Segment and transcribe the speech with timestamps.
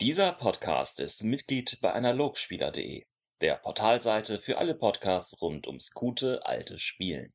[0.00, 3.02] Dieser Podcast ist Mitglied bei Analogspieler.de,
[3.40, 7.32] der Portalseite für alle Podcasts rund ums gute alte Spielen.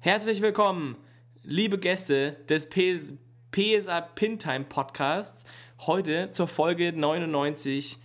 [0.00, 0.98] Herzlich willkommen,
[1.42, 3.14] liebe Gäste des PS
[3.52, 5.46] PSA Pintime Podcasts.
[5.86, 7.96] Heute zur Folge 99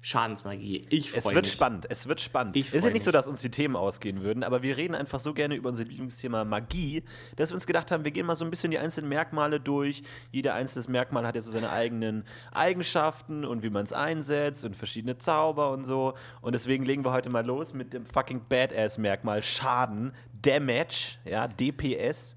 [0.00, 0.86] Schadensmagie.
[0.90, 1.52] Ich freue Es wird mich.
[1.52, 2.56] spannend, es wird spannend.
[2.56, 3.12] Es ist ja nicht so, mich.
[3.14, 6.44] dass uns die Themen ausgehen würden, aber wir reden einfach so gerne über unser Lieblingsthema
[6.44, 7.02] Magie,
[7.36, 10.02] dass wir uns gedacht haben, wir gehen mal so ein bisschen die einzelnen Merkmale durch.
[10.30, 14.76] Jeder einzelne Merkmal hat ja so seine eigenen Eigenschaften und wie man es einsetzt und
[14.76, 16.14] verschiedene Zauber und so.
[16.40, 20.12] Und deswegen legen wir heute mal los mit dem fucking Badass-Merkmal Schaden,
[20.42, 22.36] Damage, ja, DPS.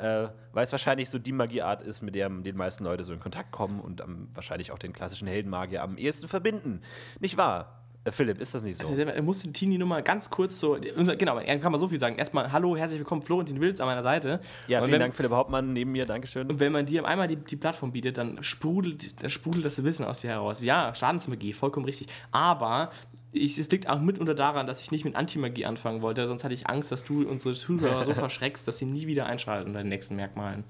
[0.00, 3.20] Äh, weil es wahrscheinlich so die Magieart ist, mit der die meisten Leute so in
[3.20, 6.80] Kontakt kommen und am, wahrscheinlich auch den klassischen Heldenmagier am ehesten verbinden.
[7.20, 7.80] Nicht wahr?
[8.02, 8.88] Äh, Philipp, ist das nicht so?
[8.88, 10.78] Also, er musste Tini nur mal ganz kurz so.
[11.18, 12.16] Genau, er kann mal so viel sagen.
[12.16, 14.40] Erstmal, hallo, herzlich willkommen, Florentin Wilz an meiner Seite.
[14.68, 16.48] Ja, vielen wenn, Dank, Philipp Hauptmann, neben mir, Dankeschön.
[16.48, 20.06] Und wenn man dir einmal die, die Plattform bietet, dann sprudelt, dann sprudelt das Wissen
[20.06, 20.62] aus dir heraus.
[20.62, 22.08] Ja, Schadensmagie, vollkommen richtig.
[22.30, 22.90] Aber
[23.32, 26.54] ich, es liegt auch mitunter daran, dass ich nicht mit Antimagie anfangen wollte, sonst hatte
[26.54, 29.88] ich Angst, dass du unsere Zuhörer so verschreckst, dass sie nie wieder einschalten unter den
[29.88, 30.64] nächsten Merkmalen.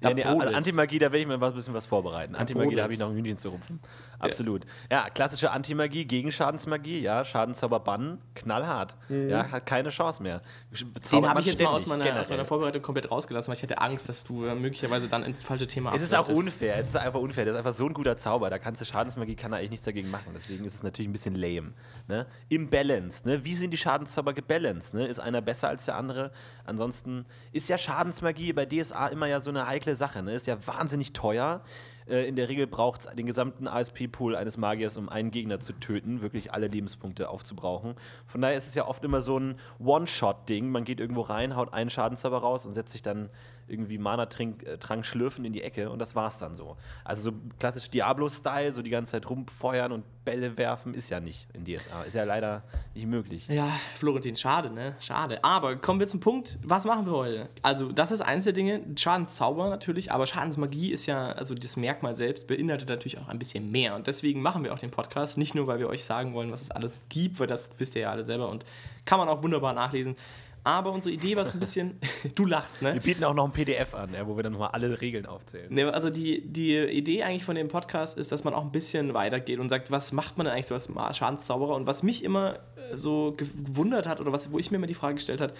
[0.00, 0.22] Da Ja, nee.
[0.24, 2.34] Antimagie, da werde ich mir was- ein bisschen was vorbereiten.
[2.34, 3.80] Antimagie, da habe ich noch ein Hühnchen zu rupfen.
[4.20, 4.66] Absolut.
[4.90, 8.96] Ja, klassische Antimagie gegen Schadensmagie, ja, Schadenzauber bannen, knallhart.
[9.08, 10.42] Ja, hat keine Chance mehr.
[10.70, 10.92] Mhm.
[11.12, 12.20] Den habe ich jetzt mal aus meiner, Generell.
[12.20, 15.42] aus meiner Vorbereitung komplett rausgelassen, weil ich hatte Angst, dass du äh, möglicherweise dann ins
[15.42, 17.44] falsche Thema Es ist auch unfair, es ist einfach unfair.
[17.44, 18.50] Das ist einfach so ein guter Zauber.
[18.50, 20.32] Da kannst du Schadensmagie, kann er eigentlich nichts dagegen machen.
[20.34, 21.72] Deswegen ist es natürlich ein bisschen lame.
[22.08, 22.26] Ne?
[22.48, 23.44] Im Balance, ne?
[23.44, 24.94] Wie sind die Schadenzauber gebalanced?
[24.94, 25.06] Ne?
[25.06, 26.30] Ist einer besser als der andere?
[26.64, 30.22] Ansonsten ist ja Schadensmagie bei DSA immer ja so eine heikle Sache.
[30.22, 30.34] Ne?
[30.34, 31.62] Ist ja wahnsinnig teuer.
[32.10, 35.72] Äh, In der Regel braucht es den gesamten ASP-Pool eines Magiers, um einen Gegner zu
[35.72, 37.94] töten, wirklich alle Lebenspunkte aufzubrauchen.
[38.26, 40.70] Von daher ist es ja oft immer so ein One-Shot-Ding.
[40.70, 43.30] Man geht irgendwo rein, haut einen Schadenzauber raus und setzt sich dann
[43.68, 46.76] irgendwie Mana-Trank äh, schlürfen in die Ecke und das war's dann so.
[47.04, 51.46] Also so klassisch Diablo-Style, so die ganze Zeit rumfeuern und Bälle werfen, ist ja nicht
[51.54, 52.02] in DSA.
[52.02, 52.62] Ist ja leider
[52.94, 53.48] nicht möglich.
[53.48, 54.94] Ja, Florentin, schade, ne?
[55.00, 55.42] Schade.
[55.42, 57.48] Aber kommen wir zum Punkt, was machen wir heute?
[57.62, 62.14] Also, das ist eins der Dinge, Schadenszauber natürlich, aber Schadensmagie ist ja, also das Merkmal
[62.16, 63.94] selbst beinhaltet natürlich auch ein bisschen mehr.
[63.94, 66.60] Und deswegen machen wir auch den Podcast, nicht nur, weil wir euch sagen wollen, was
[66.60, 68.64] es alles gibt, weil das wisst ihr ja alle selber und
[69.06, 70.16] kann man auch wunderbar nachlesen.
[70.62, 71.98] Aber unsere Idee war es ein bisschen,
[72.34, 72.92] du lachst, ne?
[72.94, 75.72] Wir bieten auch noch ein PDF an, ja, wo wir dann nochmal alle Regeln aufzählen.
[75.72, 79.14] Ne, also die, die Idee eigentlich von dem Podcast ist, dass man auch ein bisschen
[79.14, 81.74] weitergeht und sagt, was macht man denn eigentlich so als Schadenszauberer?
[81.74, 82.56] Und was mich immer
[82.90, 85.54] äh, so ge- gewundert hat oder was, wo ich mir immer die Frage gestellt hat,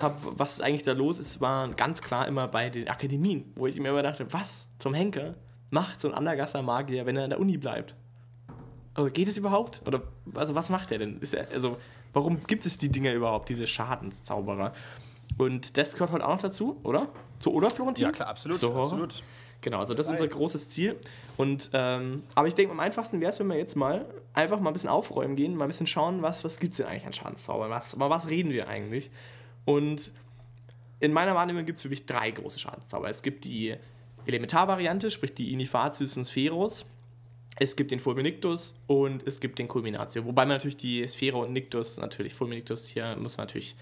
[0.00, 3.78] hab, was eigentlich da los ist, war ganz klar immer bei den Akademien, wo ich
[3.78, 5.34] mir immer dachte, was zum Henker
[5.70, 7.94] macht so ein Andergasser Magier, wenn er in der Uni bleibt?
[8.94, 9.82] Also geht es überhaupt?
[9.86, 10.02] Oder
[10.34, 11.18] also was macht er denn?
[11.20, 11.76] Ist er, also
[12.16, 14.72] warum gibt es die Dinger überhaupt, diese Schadenszauberer?
[15.36, 17.08] Und das gehört heute auch noch dazu, oder?
[17.40, 18.04] So, oder Florentin?
[18.04, 18.56] Ja, klar, absolut.
[18.56, 18.74] So.
[18.74, 19.22] absolut.
[19.60, 20.96] Genau, also das ist unser großes Ziel.
[21.36, 24.70] Und, ähm, aber ich denke, am einfachsten wäre es, wenn wir jetzt mal einfach mal
[24.70, 27.12] ein bisschen aufräumen gehen, mal ein bisschen schauen, was, was gibt es denn eigentlich an
[27.12, 27.68] Schadenszauber?
[27.68, 29.10] Was, über was reden wir eigentlich?
[29.66, 30.10] Und
[31.00, 33.10] in meiner Wahrnehmung gibt es für mich drei große Schadenszauber.
[33.10, 33.76] Es gibt die
[34.24, 36.86] Elementarvariante, sprich die Inifatius und Spheros.
[37.58, 40.26] Es gibt den Fulminictus und es gibt den Culminatio.
[40.26, 43.76] Wobei man natürlich die Sphero und Nictus, natürlich Fulminictus hier muss man natürlich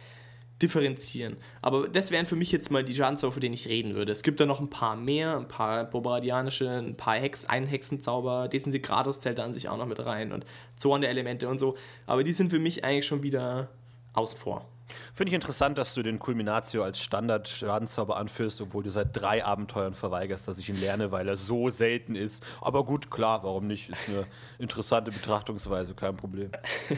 [0.63, 1.37] differenzieren.
[1.61, 4.13] Aber das wären für mich jetzt mal die Schadenzauber, für denen ich reden würde.
[4.13, 8.47] Es gibt da noch ein paar mehr, ein paar Bobardianische, ein paar Hex, einen Hexenzauber,
[8.47, 10.47] Desintegratus zählt da an sich auch noch mit rein und
[10.77, 11.77] Zorn der Elemente und so.
[12.07, 13.69] Aber die sind für mich eigentlich schon wieder
[14.13, 14.69] außen vor.
[15.13, 19.95] Finde ich interessant, dass du den Culminatio als Standard-Schadenzauber anführst, obwohl du seit drei Abenteuern
[19.95, 22.45] verweigerst, dass ich ihn lerne, weil er so selten ist.
[22.61, 23.91] Aber gut, klar, warum nicht?
[23.91, 24.27] Ist eine
[24.59, 26.51] interessante Betrachtungsweise, kein Problem.
[26.91, 26.97] Ja,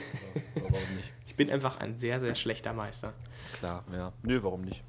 [0.54, 1.12] warum nicht?
[1.26, 3.12] Ich bin einfach ein sehr, sehr schlechter Meister.
[3.58, 4.12] Klar, ja.
[4.22, 4.82] Nö, warum nicht?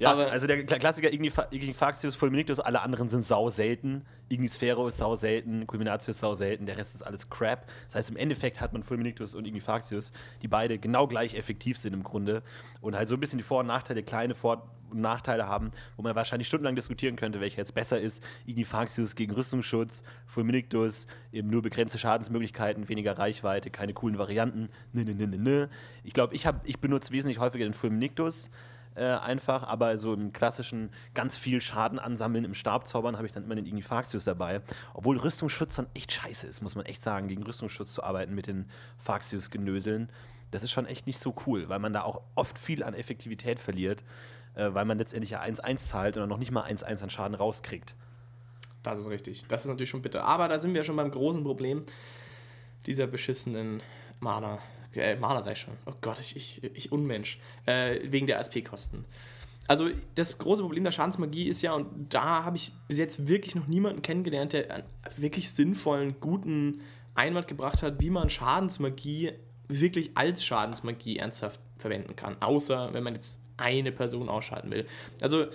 [0.00, 4.04] Ja, Aber- also der Kla- Klassiker Ignifa- Ignifaxius Fulminictus, alle anderen sind sau selten.
[4.28, 7.66] Ignisphero ist sau selten, Culminatio ist sau selten, der Rest ist alles Crap.
[7.86, 11.94] Das heißt, im Endeffekt hat man Fulminictus und Ignifaxius, die beide genau gleich effektiv sind
[11.94, 12.42] im Grunde
[12.80, 16.02] und halt so ein bisschen die Vor- und Nachteile, kleine Vor- und Nachteile haben, wo
[16.02, 18.22] man wahrscheinlich stundenlang diskutieren könnte, welcher jetzt besser ist.
[18.46, 24.68] Ignifaxius gegen Rüstungsschutz, Fulminictus eben nur begrenzte Schadensmöglichkeiten, weniger Reichweite, keine coolen Varianten.
[24.92, 25.68] Ne, ne, ne, ne, ne.
[26.04, 28.48] Ich glaube, ich, hab- ich benutze wesentlich häufiger den Fulminictus
[28.98, 33.44] äh, einfach, aber so im klassischen ganz viel Schaden ansammeln im Stabzaubern habe ich dann
[33.44, 34.60] immer den Ignifaxius dabei.
[34.94, 38.46] Obwohl Rüstungsschutz dann echt scheiße ist, muss man echt sagen, gegen Rüstungsschutz zu arbeiten mit
[38.46, 38.68] den
[38.98, 40.10] Faxius-Genöseln.
[40.50, 43.60] Das ist schon echt nicht so cool, weil man da auch oft viel an Effektivität
[43.60, 44.02] verliert,
[44.54, 47.34] äh, weil man letztendlich ja 1-1 zahlt und dann noch nicht mal 1-1 an Schaden
[47.34, 47.94] rauskriegt.
[48.82, 49.46] Das ist richtig.
[49.48, 50.24] Das ist natürlich schon bitter.
[50.24, 51.84] Aber da sind wir schon beim großen Problem
[52.86, 53.82] dieser beschissenen
[54.20, 54.58] Mana.
[54.98, 55.74] Äh, Mana sag ich schon.
[55.86, 57.38] Oh Gott, ich, ich, ich Unmensch.
[57.66, 59.04] Äh, wegen der ASP-Kosten.
[59.66, 63.54] Also das große Problem der Schadensmagie ist ja, und da habe ich bis jetzt wirklich
[63.54, 64.84] noch niemanden kennengelernt, der einen
[65.16, 66.80] wirklich sinnvollen, guten
[67.14, 69.32] Einwand gebracht hat, wie man Schadensmagie
[69.68, 72.40] wirklich als Schadensmagie ernsthaft verwenden kann.
[72.40, 74.86] Außer wenn man jetzt eine Person ausschalten will.
[75.20, 75.46] Also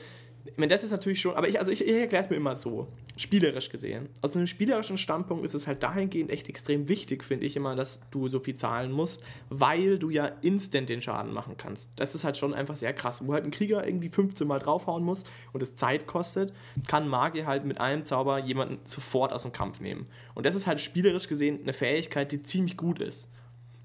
[0.45, 2.56] ich meine, das ist natürlich schon, aber ich, also ich, ich erkläre es mir immer
[2.56, 4.10] so, spielerisch gesehen.
[4.22, 8.01] Aus einem spielerischen Standpunkt ist es halt dahingehend echt extrem wichtig, finde ich immer, dass
[8.12, 11.92] du so viel zahlen musst, weil du ja instant den Schaden machen kannst.
[11.95, 13.25] Das ist halt schon einfach sehr krass.
[13.25, 15.24] Wo halt ein Krieger irgendwie 15 Mal draufhauen muss
[15.54, 16.54] und es Zeit kostet,
[16.88, 20.07] kann Magier halt mit einem Zauber jemanden sofort aus dem Kampf nehmen.
[20.36, 23.30] Und das ist halt spielerisch gesehen eine Fähigkeit, die ziemlich gut ist.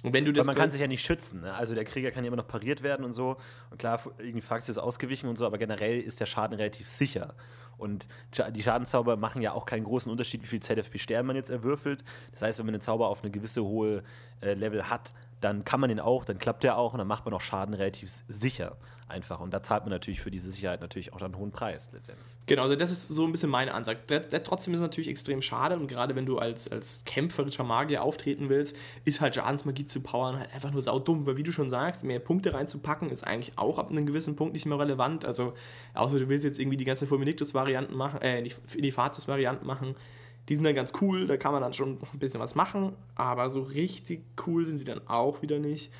[0.04, 1.40] Und wenn du das Weil man kann sich ja nicht schützen.
[1.40, 1.52] Ne?
[1.54, 3.36] Also der Krieger kann ja immer noch pariert werden und so.
[3.70, 7.34] Und klar, irgendwie Faktisch ist ausgewichen und so, aber generell ist der Schaden relativ sicher.
[7.78, 8.08] Und
[8.54, 12.04] die Schadenzauber machen ja auch keinen großen Unterschied, wie viel ZFP-Stern man jetzt erwürfelt.
[12.32, 14.02] Das heißt, wenn man den Zauber auf eine gewisse hohe
[14.40, 17.24] äh, Level hat, dann kann man den auch, dann klappt der auch und dann macht
[17.24, 18.76] man auch Schaden relativ sicher
[19.10, 19.40] einfach.
[19.40, 22.26] Und da zahlt man natürlich für diese Sicherheit natürlich auch einen hohen Preis letztendlich.
[22.46, 24.00] Genau, also das ist so ein bisschen meine Ansage.
[24.08, 27.64] Der, der, trotzdem ist es natürlich extrem schade und gerade wenn du als, als kämpferischer
[27.64, 31.52] Magier auftreten willst, ist halt Schadensmagie zu powern halt einfach nur saudumm, weil wie du
[31.52, 35.24] schon sagst, mehr Punkte reinzupacken ist eigentlich auch ab einem gewissen Punkt nicht mehr relevant.
[35.24, 35.54] Also,
[35.94, 39.94] außer du willst jetzt irgendwie die ganze Fulminictus-Varianten machen, äh, die, die Fazus-Varianten machen,
[40.48, 43.50] die sind dann ganz cool, da kann man dann schon ein bisschen was machen, aber
[43.50, 45.92] so richtig cool sind sie dann auch wieder nicht.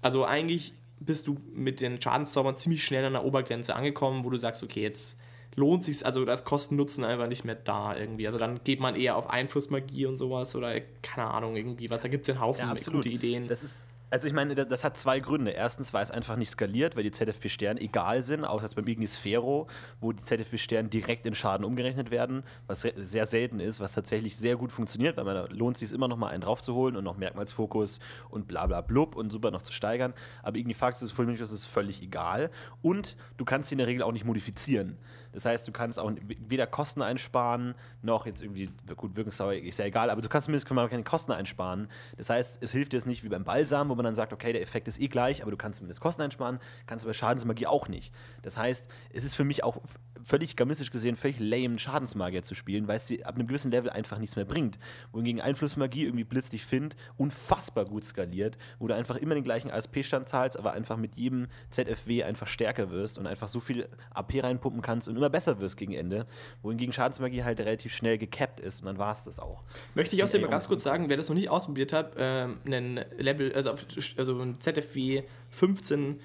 [0.00, 0.74] Also eigentlich
[1.04, 4.82] bist du mit den Schadenszaubern ziemlich schnell an der Obergrenze angekommen, wo du sagst, okay,
[4.82, 5.18] jetzt
[5.54, 8.26] lohnt sich also das Kosten-Nutzen einfach nicht mehr da irgendwie.
[8.26, 12.00] Also dann geht man eher auf Einflussmagie und sowas oder keine Ahnung, irgendwie was.
[12.00, 13.48] Da gibt es einen Haufen ja, gute Ideen.
[13.48, 15.52] Das ist also ich meine, das hat zwei Gründe.
[15.52, 19.68] Erstens, weil es einfach nicht skaliert, weil die ZFP-Sterne egal sind, außer jetzt beim Ignisphero,
[20.02, 24.56] wo die ZFP-Sterne direkt in Schaden umgerechnet werden, was sehr selten ist, was tatsächlich sehr
[24.56, 28.48] gut funktioniert, weil man lohnt sich immer noch mal einen draufzuholen und noch Merkmalsfokus und
[28.48, 30.12] bla bla blub und super noch zu steigern.
[30.42, 32.50] Aber Ignifaxus Fulminus ist völlig egal
[32.82, 34.98] und du kannst sie in der Regel auch nicht modifizieren.
[35.32, 36.12] Das heißt, du kannst auch
[36.48, 40.68] weder Kosten einsparen, noch jetzt irgendwie, gut, Wirkungsdauer ist ja egal, aber du kannst zumindest
[40.68, 41.88] keine Kosten einsparen.
[42.16, 44.62] Das heißt, es hilft jetzt nicht wie beim Balsam, wo man dann sagt, okay, der
[44.62, 48.12] Effekt ist eh gleich, aber du kannst zumindest Kosten einsparen, kannst aber Schadensmagie auch nicht.
[48.42, 49.80] Das heißt, es ist für mich auch
[50.24, 53.90] völlig gamistisch gesehen völlig lame, Schadensmagier zu spielen, weil es dir ab einem gewissen Level
[53.90, 54.78] einfach nichts mehr bringt.
[55.12, 59.70] Wohingegen Einflussmagie irgendwie blitz dich find, unfassbar gut skaliert, wo du einfach immer den gleichen
[59.70, 64.42] ASP-Stand zahlst, aber einfach mit jedem ZFW einfach stärker wirst und einfach so viel AP
[64.42, 66.26] reinpumpen kannst und immer besser wirst gegen Ende.
[66.62, 69.62] Wohingegen Schadensmagie halt relativ schnell gekappt ist und dann war es das auch.
[69.94, 73.04] Möchte ich außerdem mal ganz kurz sagen, wer das noch nicht ausprobiert hat, äh, einen
[73.16, 73.74] Level, also,
[74.16, 76.20] also ein ZFW 15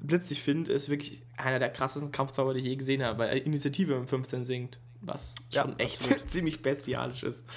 [0.00, 3.38] Blitz, ich finde, ist wirklich einer der krassesten Kampfzauber, die ich je gesehen habe, weil
[3.38, 7.48] Initiative im 15 singt, was ja, schon echt ziemlich bestialisch ist.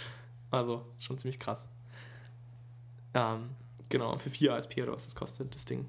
[0.49, 1.69] Also, schon ziemlich krass.
[3.13, 3.51] Ähm,
[3.89, 5.85] genau, für 4 ASP oder was das kostet, das Ding.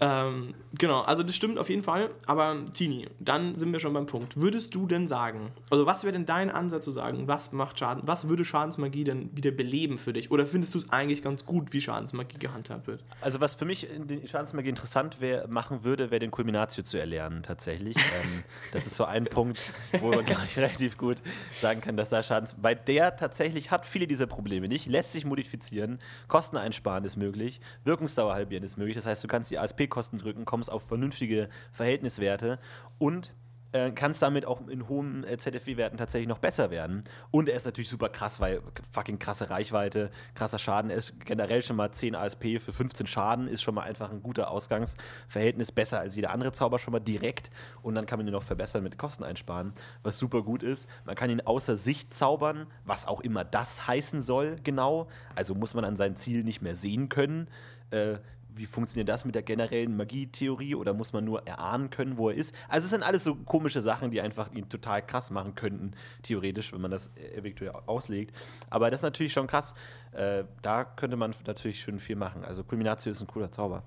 [0.00, 2.10] Ähm, genau, also das stimmt auf jeden Fall.
[2.26, 4.40] Aber Tini, dann sind wir schon beim Punkt.
[4.40, 8.02] Würdest du denn sagen, also was wäre denn dein Ansatz zu sagen, was macht Schaden,
[8.06, 10.30] was würde Schadensmagie denn wieder beleben für dich?
[10.30, 13.04] Oder findest du es eigentlich ganz gut, wie Schadensmagie gehandhabt wird?
[13.20, 17.42] Also was für mich in Schadensmagie interessant wär, machen würde, wäre den Kulminatio zu erlernen
[17.42, 17.96] tatsächlich.
[18.22, 21.16] ähm, das ist so ein Punkt, wo man, glaube ich, relativ gut
[21.52, 22.54] sagen kann, dass da Schadens...
[22.60, 25.98] Weil der tatsächlich hat viele dieser Probleme nicht, lässt sich modifizieren,
[26.28, 28.94] Kosten einsparen ist möglich, Wirkungsdauer halbieren ist möglich.
[28.94, 32.58] Das heißt, du kannst die ASP Kosten drücken, kommst auf vernünftige Verhältniswerte
[32.98, 33.34] und
[33.72, 37.04] äh, kannst damit auch in hohen äh, ZFW-Werten tatsächlich noch besser werden.
[37.30, 38.62] Und er ist natürlich super krass, weil
[38.92, 40.90] fucking krasse Reichweite, krasser Schaden.
[40.90, 44.22] Er ist generell schon mal 10 ASP für 15 Schaden, ist schon mal einfach ein
[44.22, 47.50] guter Ausgangsverhältnis, besser als jeder andere Zauber schon mal direkt.
[47.82, 50.88] Und dann kann man ihn noch verbessern mit Kosten einsparen, was super gut ist.
[51.04, 55.08] Man kann ihn außer Sicht zaubern, was auch immer das heißen soll, genau.
[55.34, 57.48] Also muss man an sein Ziel nicht mehr sehen können.
[57.90, 58.18] Äh,
[58.58, 62.36] wie funktioniert das mit der generellen Magietheorie oder muss man nur erahnen können, wo er
[62.36, 62.54] ist?
[62.68, 66.72] Also es sind alles so komische Sachen, die einfach ihn total krass machen könnten, theoretisch,
[66.72, 68.36] wenn man das eventuell auslegt.
[68.68, 69.74] Aber das ist natürlich schon krass.
[70.12, 72.44] Äh, da könnte man natürlich schon viel machen.
[72.44, 73.82] Also Kulminatio ist ein cooler Zauber.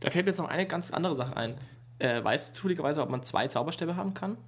[0.00, 1.56] Da fällt mir jetzt noch eine ganz andere Sache ein.
[1.98, 4.38] Äh, weißt du zufälligerweise, ob man zwei Zauberstäbe haben kann?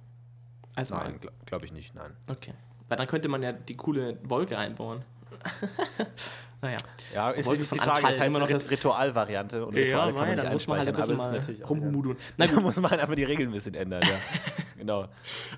[0.75, 2.15] Als nein, glaube glaub ich nicht, nein.
[2.27, 2.53] Okay.
[2.87, 5.03] Weil dann könnte man ja die coole Wolke einbauen.
[6.63, 6.77] Naja.
[7.13, 10.27] Ja, ist die Frage, Anteil das heißt immer noch das Ritualvariante und Rituale ja, kann
[10.27, 12.17] man nicht muss man halt ein bisschen mal rumhumudeln.
[12.37, 14.15] Na gut, muss man halt einfach die Regeln ein bisschen ändern, ja.
[14.77, 15.09] genau.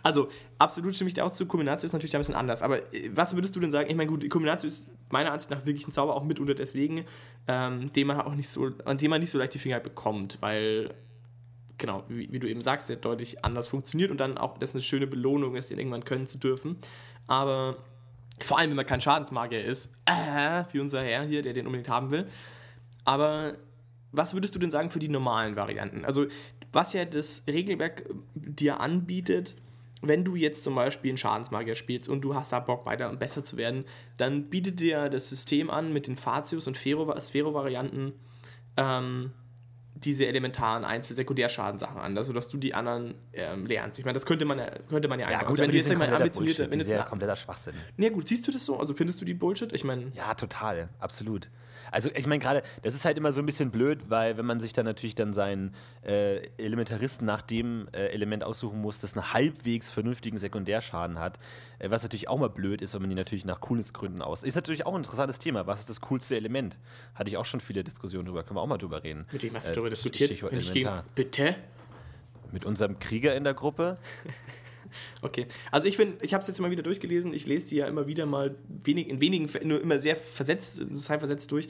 [0.02, 1.46] Also, absolut stimme ich dir auch zu.
[1.46, 2.64] Kombination ist natürlich ein bisschen anders.
[2.64, 3.88] Aber äh, was würdest du denn sagen?
[3.88, 7.06] Ich meine, gut, die Kombination ist meiner Ansicht nach wirklich ein Zauber, auch mitunter deswegen,
[7.48, 10.40] ähm, den man auch nicht so, an dem man nicht so leicht die Finger bekommt,
[10.42, 10.92] weil
[11.78, 14.82] genau, wie, wie, du eben sagst, der deutlich anders funktioniert und dann auch das eine
[14.82, 16.78] schöne Belohnung ist, den irgendwann können zu dürfen.
[17.28, 17.78] Aber
[18.42, 21.90] vor allem, wenn man kein Schadensmagier ist, äh, wie unser Herr hier, der den unbedingt
[21.90, 22.28] haben will.
[23.06, 23.54] Aber
[24.12, 26.06] was würdest du denn sagen für die normalen Varianten?
[26.06, 26.26] Also,
[26.72, 29.56] was ja das Regelwerk dir anbietet,
[30.02, 33.20] wenn du jetzt zum Beispiel einen Schadensmagier spielst und du hast da Bock weiter und
[33.20, 33.86] besser zu werden,
[34.18, 38.14] dann bietet dir das System an mit den Fatius und Sphero-Varianten
[38.78, 39.32] ähm,
[39.96, 43.98] diese elementaren Einzel-Sekundärschadenssachen an, also dass du die anderen ähm, lernst.
[44.00, 45.48] Ich meine, das könnte man ja, könnte man ja, Ja, einbauen.
[45.56, 47.74] gut, Also, aber die sind mal ambitionierte, wenn jetzt ja kompletter Schwachsinn.
[47.98, 48.78] nee, gut, siehst du das so?
[48.80, 49.72] Also findest du die Bullshit?
[49.74, 51.50] Ich meine, Ja, total, absolut.
[51.92, 54.60] Also ich meine gerade, das ist halt immer so ein bisschen blöd, weil wenn man
[54.60, 59.32] sich dann natürlich dann seinen äh, Elementaristen nach dem äh, Element aussuchen muss, das einen
[59.34, 61.38] halbwegs vernünftigen Sekundärschaden hat,
[61.78, 64.42] äh, was natürlich auch mal blöd ist, wenn man die natürlich nach Coolnessgründen aus.
[64.44, 65.68] Ist natürlich auch ein interessantes Thema.
[65.68, 66.80] Was ist das coolste Element?
[67.14, 68.44] Hatte ich auch schon viele Diskussionen drüber.
[68.44, 69.28] Können wir auch mal drüber reden.
[69.32, 70.30] mit wem hast du Äh, darüber diskutiert?
[70.30, 71.56] Stichwort ich gegen, bitte?
[72.52, 73.98] Mit unserem Krieger in der Gruppe.
[75.22, 77.34] Okay, also ich finde, ich habe es jetzt immer wieder durchgelesen.
[77.34, 80.82] Ich lese die ja immer wieder mal wenig, in wenigen Fällen, nur immer sehr versetzt,
[80.90, 81.68] sehr versetzt durch.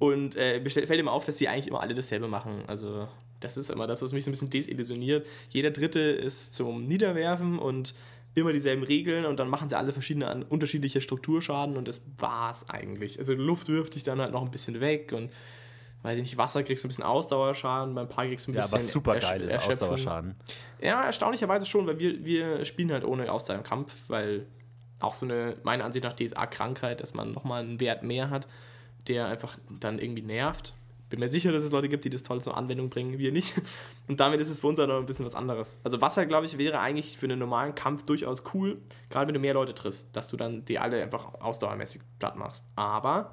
[0.00, 2.64] Und äh, fällt immer auf, dass sie eigentlich immer alle dasselbe machen.
[2.66, 3.06] Also
[3.40, 5.26] das ist immer das, was mich so ein bisschen desillusioniert.
[5.50, 7.94] Jeder Dritte ist zum Niederwerfen und
[8.34, 12.68] immer dieselben Regeln und dann machen sie alle verschiedene an, unterschiedliche Strukturschaden und das war's
[12.68, 13.18] eigentlich.
[13.18, 15.30] Also Luft wirft dich dann halt noch ein bisschen weg und
[16.04, 18.60] weiß ich nicht, Wasser kriegst du ein bisschen Ausdauerschaden, beim Paar kriegst du ein Ja,
[18.60, 19.56] bisschen was super geil ist.
[19.56, 20.34] Ausdauerschaden.
[20.80, 24.46] Ja, erstaunlicherweise schon, weil wir, wir spielen halt ohne Ausdauer im Kampf, weil
[25.00, 28.46] auch so eine, meiner Ansicht nach, DSA-Krankheit, dass man nochmal einen Wert mehr hat,
[29.08, 30.74] der einfach dann irgendwie nervt.
[31.08, 33.54] Bin mir sicher, dass es Leute gibt, die das toll zur Anwendung bringen, wir nicht.
[34.08, 35.78] Und damit ist es für uns halt noch ein bisschen was anderes.
[35.84, 39.40] Also Wasser, glaube ich, wäre eigentlich für einen normalen Kampf durchaus cool, gerade wenn du
[39.40, 42.66] mehr Leute triffst, dass du dann die alle einfach ausdauermäßig platt machst.
[42.76, 43.32] Aber,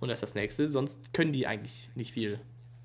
[0.00, 2.40] und das ist das nächste, sonst können die eigentlich nicht viel.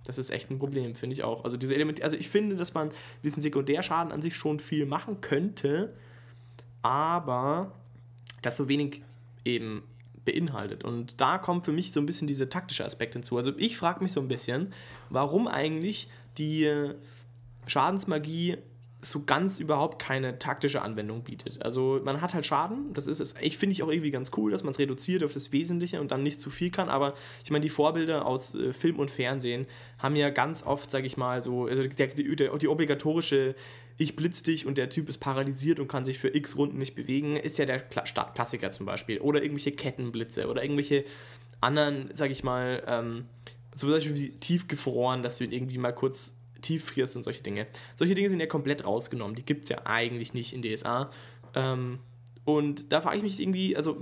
[0.06, 1.44] Das ist echt ein Problem, finde ich auch.
[1.44, 2.90] Also diese Elemente, also ich finde, dass man
[3.24, 5.94] diesen Sekundärschaden an sich schon viel machen könnte,
[6.82, 7.74] aber
[8.42, 9.04] das so wenig
[9.46, 9.84] eben
[10.26, 10.84] beinhaltet.
[10.84, 13.38] Und da kommt für mich so ein bisschen dieser taktische Aspekt hinzu.
[13.38, 14.74] Also ich frage mich so ein bisschen,
[15.10, 16.94] warum eigentlich die
[17.68, 18.58] Schadensmagie
[19.02, 21.64] so ganz überhaupt keine taktische Anwendung bietet.
[21.64, 23.36] Also man hat halt Schaden, das ist es.
[23.40, 26.12] Ich finde ich auch irgendwie ganz cool, dass man es reduziert auf das Wesentliche und
[26.12, 26.90] dann nicht zu viel kann.
[26.90, 27.14] Aber
[27.44, 29.68] ich meine, die Vorbilder aus äh, Film und Fernsehen
[30.00, 33.56] haben ja ganz oft, sage ich mal, so also der, die, der, die obligatorische
[33.98, 36.96] ich blitz dich und der Typ ist paralysiert und kann sich für x Runden nicht
[36.96, 39.20] bewegen, ist ja der Kla Sta- Klassiker zum Beispiel.
[39.20, 41.04] Oder irgendwelche Kettenblitze oder irgendwelche
[41.60, 43.26] anderen, sag ich mal, ähm,
[43.74, 47.44] so zum Beispiel wie tiefgefroren, dass du ihn irgendwie mal kurz tief frierst und solche
[47.44, 47.68] Dinge.
[47.96, 49.36] Solche Dinge sind ja komplett rausgenommen.
[49.36, 51.10] Die gibt es ja eigentlich nicht in DSA.
[51.56, 52.00] Ähm,
[52.46, 53.98] und da frage ich mich irgendwie, also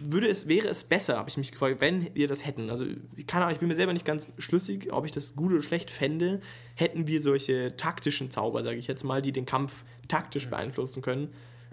[0.00, 2.68] würde es, wäre es besser, habe ich mich gefragt, wenn wir das hätten.
[2.68, 2.84] Also,
[3.16, 5.90] ich kann ich bin mir selber nicht ganz schlüssig, ob ich das gut oder schlecht
[5.90, 6.40] fände,
[6.74, 11.28] hätten wir solche taktischen Zauber, sage ich jetzt mal, die den Kampf taktisch beeinflussen können.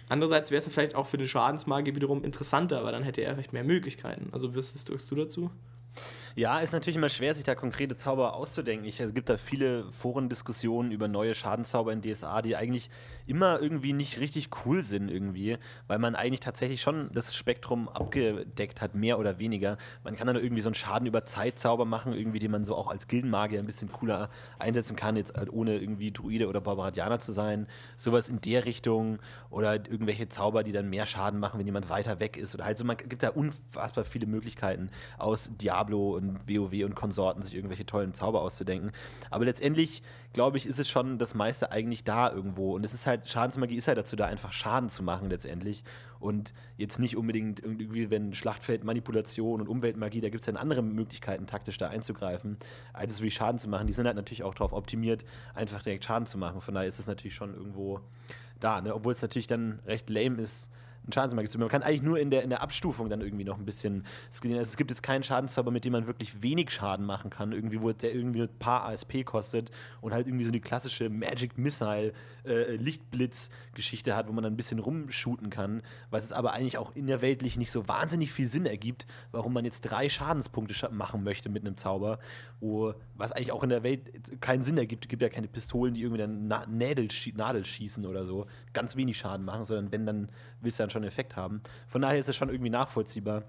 [0.08, 3.54] Andererseits wäre es vielleicht auch für den Schadensmagier wiederum interessanter, weil dann hätte er vielleicht
[3.54, 4.30] mehr Möglichkeiten.
[4.32, 5.50] Also, was sagst du dazu?
[6.40, 8.88] Ja, ist natürlich immer schwer, sich da konkrete Zauber auszudenken.
[8.88, 12.90] Ich, es gibt da viele Forendiskussionen über neue Schadenzauber in DSA, die eigentlich
[13.28, 18.80] immer irgendwie nicht richtig cool sind irgendwie, weil man eigentlich tatsächlich schon das Spektrum abgedeckt
[18.80, 19.76] hat, mehr oder weniger.
[20.06, 22.88] Man kann dann irgendwie so einen Schaden über Zeitzauber machen, irgendwie, den man so auch
[22.88, 24.30] als Gildenmagier ein bisschen cooler
[24.60, 27.68] einsetzen kann, jetzt halt ohne irgendwie Druide oder Barbaradianer zu sein.
[27.98, 29.20] Sowas in der Richtung
[29.50, 32.56] oder irgendwelche Zauber, die dann mehr Schaden machen, wenn jemand weiter weg ist.
[32.56, 37.42] Oder halt so, man gibt da unfassbar viele Möglichkeiten aus Diablo und WoW und Konsorten,
[37.42, 38.92] sich irgendwelche tollen Zauber auszudenken.
[39.30, 42.76] Aber letztendlich, glaube ich, ist es schon das meiste eigentlich da irgendwo.
[42.76, 45.84] Und es ist halt, Schadensmagie ist halt dazu da, einfach Schaden zu machen letztendlich.
[46.20, 51.48] Und jetzt nicht unbedingt irgendwie, wenn Schlachtfeldmanipulation und Umweltmagie, da gibt es ja andere Möglichkeiten,
[51.48, 52.58] taktisch da einzugreifen,
[52.94, 53.88] als es wirklich Schaden zu machen.
[53.88, 55.24] Die sind halt natürlich auch darauf optimiert,
[55.56, 56.62] einfach direkt Schaden zu machen.
[56.62, 58.02] Von daher ist es natürlich schon irgendwo
[58.60, 58.94] da, ne?
[58.94, 60.70] obwohl es natürlich dann recht lame ist,
[61.10, 61.60] einen Schadensmagier zu.
[61.60, 64.06] Man kann eigentlich nur in der, in der Abstufung dann irgendwie noch ein bisschen.
[64.30, 67.52] Es gibt, es gibt jetzt keinen Schadenszauber, mit dem man wirklich wenig Schaden machen kann,
[67.52, 71.58] irgendwie, wo der irgendwie ein paar ASP kostet und halt irgendwie so die klassische Magic
[71.58, 72.14] Missile
[72.46, 76.96] äh, Lichtblitz-Geschichte hat, wo man dann ein bisschen rumshooten kann, was es aber eigentlich auch
[76.96, 81.50] innerweltlich nicht so wahnsinnig viel Sinn ergibt, warum man jetzt drei Schadenspunkte scha- machen möchte
[81.50, 82.20] mit einem Zauber,
[82.60, 85.06] wo, was eigentlich auch in der Welt keinen Sinn ergibt.
[85.06, 88.48] Es gibt ja keine Pistolen, die irgendwie dann Na Nädel, schie- Nadel schießen oder so,
[88.74, 90.30] ganz wenig Schaden machen, sondern wenn, dann
[90.62, 91.62] willst du dann schon einen Effekt haben.
[91.88, 93.44] Von daher ist es schon irgendwie nachvollziehbar.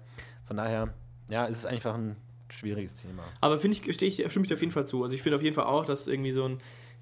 [0.45, 0.93] Von daher,
[1.29, 2.15] ja, es ist einfach ein
[2.49, 3.23] schwieriges Thema.
[3.39, 5.01] Aber finde ich, stimme ich dir auf jeden Fall zu.
[5.03, 6.57] Also ich finde auf jeden Fall auch, dass irgendwie so ein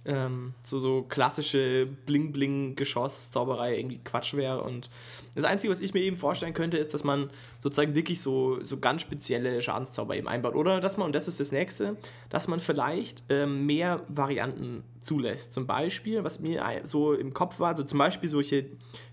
[0.06, 4.64] ähm, so, so klassische Bling-Bling-Geschoss-Zauberei irgendwie Quatsch wäre.
[4.64, 4.90] Und
[5.36, 7.30] das Einzige, was ich mir eben vorstellen könnte, ist, dass man
[7.60, 10.56] sozusagen wirklich so, so ganz spezielle Schadenszauber eben einbaut.
[10.56, 11.98] Oder dass man, und das ist das nächste,
[12.30, 15.54] dass man vielleicht ähm, mehr Varianten zulässt.
[15.54, 18.66] Zum Beispiel, was mir so im Kopf war, so zum Beispiel solche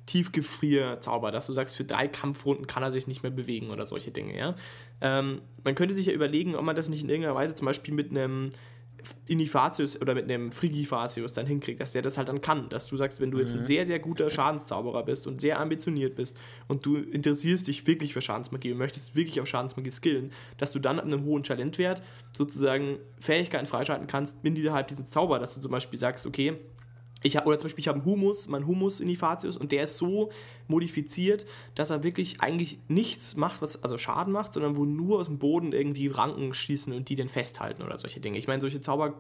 [0.06, 4.12] Tiefgefrierzauber, dass du sagst, für drei Kampfrunden kann er sich nicht mehr bewegen oder solche
[4.12, 4.54] Dinge, ja.
[5.00, 7.92] Ähm, man könnte sich ja überlegen, ob man das nicht in irgendeiner Weise zum Beispiel
[7.92, 8.50] mit einem
[9.26, 12.68] Inifatius oder mit einem Frigifatius dann hinkriegt, dass der das halt dann kann.
[12.68, 16.14] Dass du sagst, wenn du jetzt ein sehr, sehr guter Schadenszauberer bist und sehr ambitioniert
[16.14, 20.72] bist und du interessierst dich wirklich für Schadensmagie und möchtest wirklich auf Schadensmagie skillen, dass
[20.72, 22.02] du dann ab einem hohen Talentwert
[22.36, 26.58] sozusagen Fähigkeiten freischalten kannst innerhalb diesen Zauber, dass du zum Beispiel sagst, okay,
[27.22, 29.96] ich hab, oder zum Beispiel, ich habe einen Humus, mein Humus Inifatius, und der ist
[29.96, 30.30] so
[30.68, 35.26] modifiziert, dass er wirklich eigentlich nichts macht, was also Schaden macht, sondern wo nur aus
[35.26, 38.38] dem Boden irgendwie Ranken schießen und die den festhalten oder solche Dinge.
[38.38, 39.14] Ich meine, solche Zauber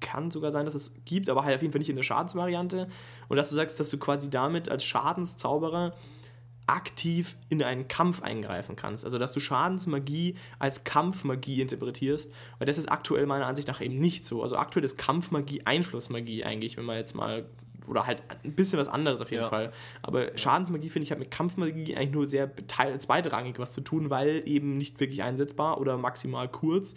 [0.00, 2.88] kann sogar sein, dass es gibt, aber halt auf jeden Fall nicht in der Schadensvariante.
[3.28, 5.94] Und dass du sagst, dass du quasi damit als Schadenszauberer
[6.66, 9.04] aktiv in einen Kampf eingreifen kannst.
[9.04, 12.32] Also, dass du Schadensmagie als Kampfmagie interpretierst.
[12.58, 14.42] Weil das ist aktuell meiner Ansicht nach eben nicht so.
[14.42, 17.46] Also, aktuell ist Kampfmagie Einflussmagie eigentlich, wenn man jetzt mal.
[17.88, 19.48] Oder halt ein bisschen was anderes auf jeden Ja.
[19.48, 19.72] Fall.
[20.02, 22.48] Aber Schadensmagie finde ich hat mit Kampfmagie eigentlich nur sehr
[22.98, 26.94] zweitrangig was zu tun, weil eben nicht wirklich einsetzbar oder maximal kurz.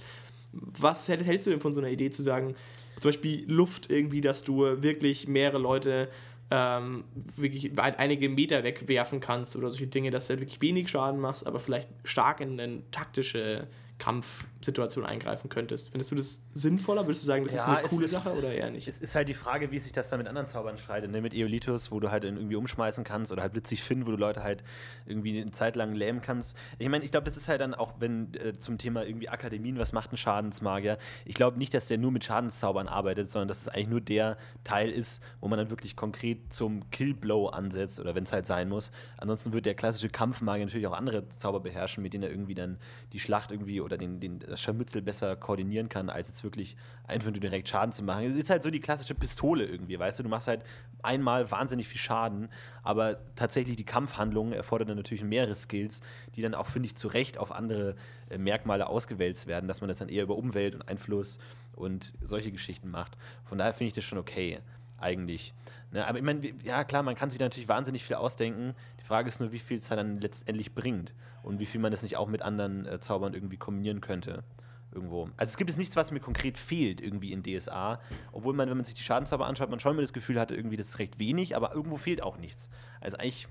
[0.53, 2.53] Was hält- hältst du denn von so einer Idee zu sagen,
[2.99, 6.07] zum Beispiel Luft irgendwie, dass du wirklich mehrere Leute
[6.51, 7.03] ähm,
[7.35, 11.19] wirklich weit einige Meter wegwerfen kannst oder solche Dinge, dass du halt wirklich wenig Schaden
[11.19, 15.89] machst, aber vielleicht stark in eine taktische Kampfsituation eingreifen könntest.
[15.89, 17.05] Findest du das sinnvoller?
[17.05, 18.87] Würdest du sagen, das ist Ja, eine es coole ist- Sache oder eher nicht?
[18.87, 21.11] Es ist halt die Frage, wie sich das dann mit anderen Zaubern streitet.
[21.11, 21.21] Ne?
[21.21, 24.43] Mit Eolitus, wo du halt irgendwie umschmeißen kannst oder halt blitzig Finn, wo du Leute
[24.43, 24.63] halt
[25.05, 26.57] irgendwie eine Zeit lang lähmen kannst.
[26.77, 29.77] Ich meine, ich glaube, das ist halt dann auch, wenn äh, zum Thema irgendwie Akademien,
[29.77, 30.97] was macht ein Schadensmagier?
[31.25, 34.37] Ich glaube nicht, dass der nur mit Schadenszaubern arbeitet, sondern dass es eigentlich nur der
[34.63, 38.67] Teil ist, wo man dann wirklich konkret zum Killblow ansetzt oder wenn es halt sein
[38.69, 38.91] muss.
[39.17, 42.77] Ansonsten wird der klassische Kampfmagier natürlich auch andere Zauber beherrschen, mit denen er irgendwie dann
[43.13, 46.75] die Schlacht irgendwie oder den, den, das Scharmützel besser koordinieren kann, als jetzt wirklich
[47.07, 48.25] einfach nur direkt Schaden zu machen.
[48.25, 50.23] Es ist halt so die klassische Pistole irgendwie, weißt du?
[50.23, 50.63] Du machst halt
[51.03, 52.49] einmal wahnsinnig viel Schaden,
[52.83, 56.01] aber tatsächlich die Kampfhandlung erfordert dann natürlich mehrere Skills,
[56.35, 57.95] die dann auch, finde ich, zu Recht auf andere
[58.29, 61.37] äh, Merkmale ausgewälzt werden, dass man das dann eher über Umwelt und Einfluss
[61.75, 63.15] und solche Geschichten macht.
[63.43, 64.59] Von daher finde ich das schon okay,
[64.97, 65.53] eigentlich.
[65.91, 66.05] Ne?
[66.07, 68.75] Aber ich meine, ja klar, man kann sich natürlich wahnsinnig viel ausdenken.
[68.99, 71.13] Die Frage ist nur, wie viel es halt dann letztendlich bringt
[71.43, 74.43] und wie viel man das nicht auch mit anderen äh, Zaubern irgendwie kombinieren könnte.
[74.91, 75.29] Irgendwo.
[75.35, 77.99] Also es gibt jetzt nichts, was mir konkret fehlt irgendwie in DSA.
[78.31, 80.77] Obwohl man, wenn man sich die Schadenzauber anschaut, man schon immer das Gefühl hatte, irgendwie
[80.77, 82.69] das ist recht wenig, aber irgendwo fehlt auch nichts.
[83.01, 83.49] Also eigentlich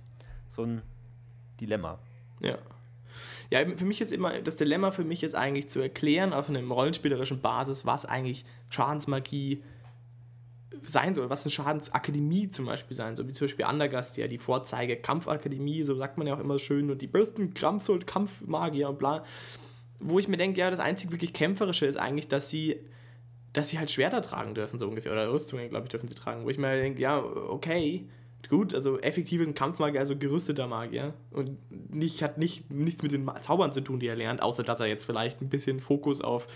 [0.48, 0.80] so ein
[1.60, 1.98] Dilemma.
[2.40, 2.58] Ja.
[3.50, 6.72] Ja, für mich ist immer, das Dilemma für mich ist eigentlich zu erklären auf einem
[6.72, 9.62] rollenspielerischen Basis, was eigentlich Schadensmagie
[10.86, 14.38] sein soll, was eine Schadensakademie zum Beispiel sein soll, wie zum Beispiel Andergast, ja die
[14.38, 18.98] Vorzeige Kampfakademie, so sagt man ja auch immer schön, und die besten Kampfsold, Kampfmagier und
[18.98, 19.24] bla.
[20.00, 22.76] Wo ich mir denke, ja, das einzig wirklich Kämpferische ist eigentlich, dass sie,
[23.52, 26.44] dass sie halt Schwerter tragen dürfen, so ungefähr, oder Rüstungen, glaube ich, dürfen sie tragen.
[26.44, 28.06] Wo ich mir denke, ja, okay,
[28.48, 31.14] gut, also effektiv ist ein Kampfmagier, also gerüsteter Magier.
[31.30, 31.58] Und
[31.94, 34.86] nicht, hat nicht, nichts mit den Zaubern zu tun, die er lernt, außer dass er
[34.86, 36.48] jetzt vielleicht ein bisschen Fokus auf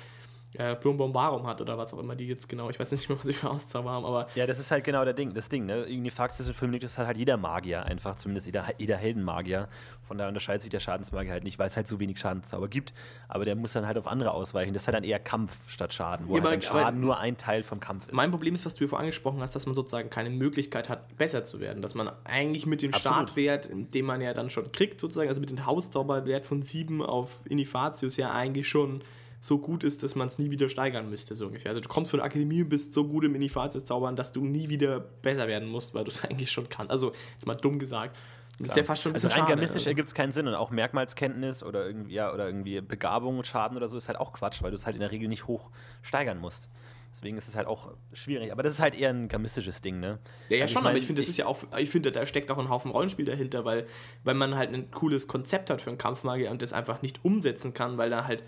[0.54, 3.26] äh, Plumbombarum hat oder was auch immer die jetzt genau, ich weiß nicht mehr, was
[3.26, 5.84] sie für Auszauber haben, aber Ja, das ist halt genau der Ding, das Ding, ne?
[5.84, 9.68] Irgendwie Faxis und Fulminictus ist halt jeder Magier einfach, zumindest jeder, jeder Heldenmagier.
[10.02, 12.94] Von daher unterscheidet sich der Schadensmagier halt nicht, weil es halt so wenig Schadenszauber gibt.
[13.28, 14.72] Aber der muss dann halt auf andere ausweichen.
[14.72, 17.62] Das ist halt dann eher Kampf statt Schaden, wo Ja, halt Schaden nur ein Teil
[17.62, 18.14] vom Kampf ist.
[18.14, 21.18] Mein Problem ist, was du hier vorhin angesprochen hast, dass man sozusagen keine Möglichkeit hat,
[21.18, 21.82] besser zu werden.
[21.82, 23.16] Dass man eigentlich mit dem Absolut.
[23.16, 27.40] Startwert, den man ja dann schon kriegt, sozusagen, also mit dem Hauszauberwert von 7 auf
[27.44, 29.02] Inifatius ja eigentlich schon
[29.40, 31.70] so gut ist, dass man es nie wieder steigern müsste, so ungefähr.
[31.70, 34.68] Also du kommst von der Akademie und bist so gut im Inifatius-Zaubern, dass du nie
[34.68, 36.90] wieder besser werden musst, weil du es eigentlich schon kannst.
[36.90, 38.16] Also, jetzt mal dumm gesagt.
[38.58, 39.90] Das ist ja fast schon ein also rein gamistisch also.
[39.90, 43.88] ergibt es keinen Sinn und auch Merkmalskenntnis oder irgendwie, ja, oder irgendwie Begabung, Schaden oder
[43.88, 45.70] so ist halt auch Quatsch, weil du es halt in der Regel nicht hoch
[46.02, 46.68] steigern musst.
[47.12, 48.50] Deswegen ist es halt auch schwierig.
[48.52, 50.18] Aber das ist halt eher ein gamistisches Ding, ne?
[50.48, 52.26] Ja, ja, Also schon, mein, aber ich finde, das ist ja auch, ich finde, da
[52.26, 53.86] steckt auch ein Haufen Rollenspiel dahinter, weil,
[54.24, 57.74] weil man halt ein cooles Konzept hat für einen Kampfmagier und das einfach nicht umsetzen
[57.74, 58.44] kann, weil da halt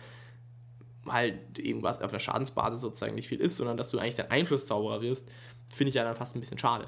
[1.09, 5.01] halt irgendwas auf der Schadensbasis sozusagen nicht viel ist, sondern dass du eigentlich der Einflusszauberer
[5.01, 5.29] wirst,
[5.69, 6.87] finde ich ja dann fast ein bisschen schade.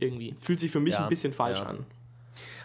[0.00, 0.34] Irgendwie.
[0.40, 1.66] Fühlt sich für mich Ja, ein bisschen falsch ja.
[1.66, 1.86] an.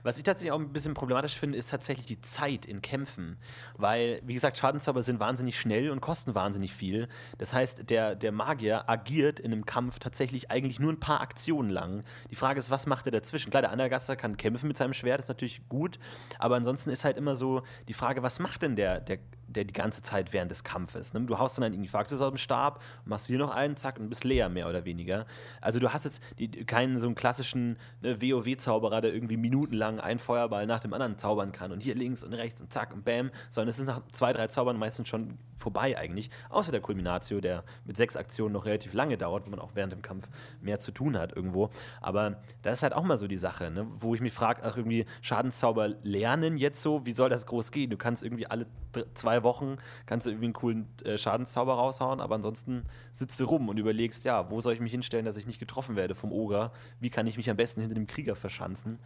[0.03, 3.38] Was ich tatsächlich auch ein bisschen problematisch finde, ist tatsächlich die Zeit in Kämpfen.
[3.75, 7.07] Weil, wie gesagt, Schadenszauber sind wahnsinnig schnell und kosten wahnsinnig viel.
[7.38, 11.69] Das heißt, der, der Magier agiert in einem Kampf tatsächlich eigentlich nur ein paar Aktionen
[11.69, 12.03] lang.
[12.29, 13.49] Die Frage ist, was macht er dazwischen?
[13.49, 15.99] Klar, der Andergaster kann kämpfen mit seinem Schwert, ist natürlich gut.
[16.38, 19.73] Aber ansonsten ist halt immer so die Frage, was macht denn der, der, der die
[19.73, 21.13] ganze Zeit während des Kampfes?
[21.13, 21.21] Ne?
[21.21, 24.23] Du haust dann irgendwie Faxis aus dem Stab, machst hier noch einen, zack, und bist
[24.23, 25.25] leer, mehr oder weniger.
[25.62, 30.19] Also du hast jetzt die, keinen so einen klassischen ne, WoW-Zauberer, der irgendwie minutenlang einen
[30.19, 33.32] Feuerball nach dem anderen zaubern kann und hier links und rechts und zack und bam,
[33.49, 36.30] sondern es ist nach zwei, drei Zaubern meistens schon vorbei eigentlich.
[36.49, 39.93] Außer der Kulminatio, der mit sechs Aktionen noch relativ lange dauert, wo man auch während
[39.93, 40.30] dem Kampf
[40.62, 41.69] mehr zu tun hat irgendwo.
[42.02, 43.88] Aber das ist halt auch mal so die Sache, ne?
[43.93, 47.89] wo ich mich frage, auch irgendwie Schadenszauber lernen jetzt so, wie soll das groß gehen?
[47.89, 48.65] Du kannst irgendwie alle
[49.13, 53.69] zwei Wochen kannst du irgendwie einen coolen äh, Schadenszauber raushauen, aber ansonsten sitzt du rum
[53.69, 56.71] und überlegst, ja, wo soll ich mich hinstellen, dass ich nicht getroffen werde vom Oger?
[56.99, 58.99] Wie kann ich mich am besten hinter dem Krieger verschanzen?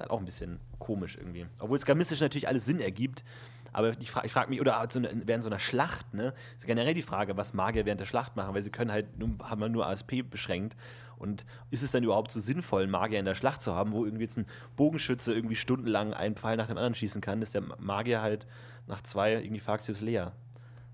[0.00, 1.46] Ist halt auch ein bisschen komisch irgendwie.
[1.58, 3.22] Obwohl es gamistisch natürlich alles Sinn ergibt.
[3.70, 4.82] Aber ich frage frag mich, oder
[5.26, 8.54] während so einer Schlacht, ne, ist generell die Frage, was Magier während der Schlacht machen,
[8.54, 9.08] weil sie können halt,
[9.42, 10.74] haben wir nur ASP beschränkt.
[11.18, 14.06] Und ist es dann überhaupt so sinnvoll, einen Magier in der Schlacht zu haben, wo
[14.06, 17.62] irgendwie jetzt ein Bogenschütze irgendwie stundenlang einen Pfeil nach dem anderen schießen kann, ist der
[17.78, 18.46] Magier halt
[18.86, 20.32] nach zwei irgendwie Faxius leer.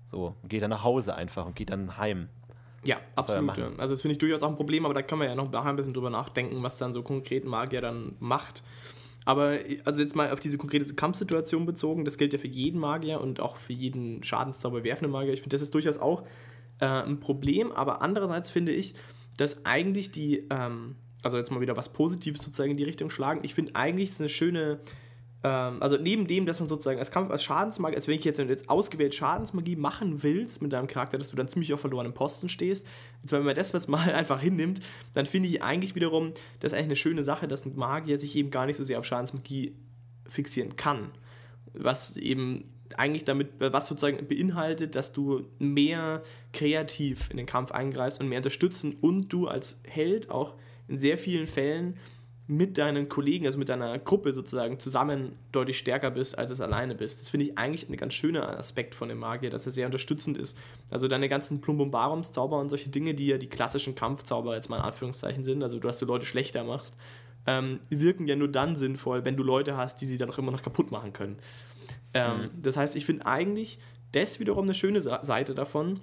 [0.05, 2.27] So, geht dann nach Hause einfach und geht dann heim.
[2.87, 3.57] Ja, absolut.
[3.57, 3.69] Ja.
[3.77, 5.69] Also das finde ich durchaus auch ein Problem, aber da können wir ja noch nachher
[5.69, 8.63] ein bisschen drüber nachdenken, was dann so konkret Magier dann macht.
[9.25, 13.19] Aber also jetzt mal auf diese konkrete Kampfsituation bezogen, das gilt ja für jeden Magier
[13.19, 15.33] und auch für jeden Schadenszauber werfenden Magier.
[15.33, 16.23] Ich finde, das ist durchaus auch
[16.79, 18.93] äh, ein Problem, aber andererseits finde ich,
[19.35, 23.41] dass eigentlich die, ähm, also jetzt mal wieder was Positives sozusagen in die Richtung schlagen.
[23.43, 24.79] Ich finde eigentlich ist eine schöne
[25.47, 28.39] ähm, also neben dem, dass man sozusagen als Kampf, als Schadensmagie, als wenn ich jetzt,
[28.39, 32.49] jetzt ausgewählt Schadensmagie machen willst mit deinem Charakter, dass du dann ziemlich auf verlorenen Posten
[32.49, 32.85] stehst,
[33.21, 34.81] jetzt, wenn man das jetzt mal einfach hinnimmt,
[35.13, 38.35] dann finde ich eigentlich wiederum, das ist eigentlich eine schöne Sache, dass ein Magier sich
[38.35, 39.75] eben gar nicht so sehr auf Schadensmagie
[40.27, 41.11] fixieren kann.
[41.73, 42.65] Was eben
[42.97, 48.39] eigentlich damit, was sozusagen beinhaltet, dass du mehr kreativ in den Kampf eingreifst und mehr
[48.39, 50.55] unterstützen und du als Held auch
[50.87, 51.97] in sehr vielen Fällen
[52.49, 56.95] mit deinen Kollegen, also mit deiner Gruppe sozusagen zusammen deutlich stärker bist, als es alleine
[56.95, 57.19] bist.
[57.19, 60.37] Das finde ich eigentlich ein ganz schöner Aspekt von dem Magier, dass er sehr unterstützend
[60.37, 60.57] ist.
[60.89, 64.83] Also deine ganzen Plumbumbarums-Zauber und solche Dinge, die ja die klassischen Kampfzauber jetzt mal in
[64.83, 66.95] Anführungszeichen sind, also du hast du Leute schlechter machst,
[67.47, 70.51] ähm, wirken ja nur dann sinnvoll, wenn du Leute hast, die sie dann auch immer
[70.51, 71.37] noch kaputt machen können.
[72.13, 72.49] Ähm, mhm.
[72.61, 73.79] Das heißt, ich finde eigentlich
[74.13, 75.99] das wiederum eine schöne Seite davon,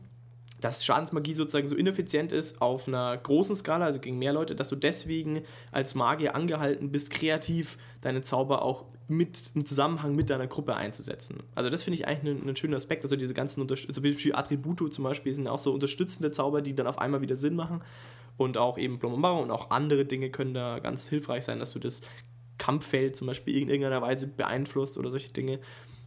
[0.65, 4.71] dass Schadensmagie sozusagen so ineffizient ist auf einer großen Skala, also gegen mehr Leute, dass
[4.71, 10.47] du deswegen als Magier angehalten bist, kreativ deine Zauber auch mit im Zusammenhang mit deiner
[10.47, 11.43] Gruppe einzusetzen.
[11.55, 13.05] Also das finde ich eigentlich einen, einen, schönen Aspekt.
[13.05, 14.01] Also diese ganzen Unterst also
[14.33, 17.83] Attribute zum Beispiel sind auch so unterstützende Zauber, die dann auf einmal wieder Sinn machen.
[18.39, 21.79] Und auch eben Plombaro und auch andere Dinge können da ganz hilfreich sein, dass du
[21.79, 22.01] das
[22.57, 25.61] Kampffeld zum Beispiel in irgendeiner Weise beeinflusst oder solche Dinge.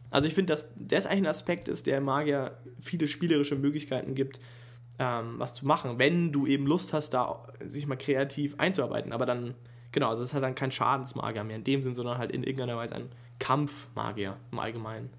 [0.10, 4.39] Also ich finde, dass das eigentlich ein Aspekt ist, der Magier viele spielerische Möglichkeiten gibt,
[5.00, 9.13] ähm, was zu machen, wenn du eben Lust hast, da sich mal kreativ einzuarbeiten.
[9.13, 9.54] Aber dann,
[9.91, 12.78] genau, also es halt dann kein Schadensmagier mehr in dem Sinn, sondern halt in irgendeiner
[12.78, 15.10] Weise ein Kampfmagier im Allgemeinen.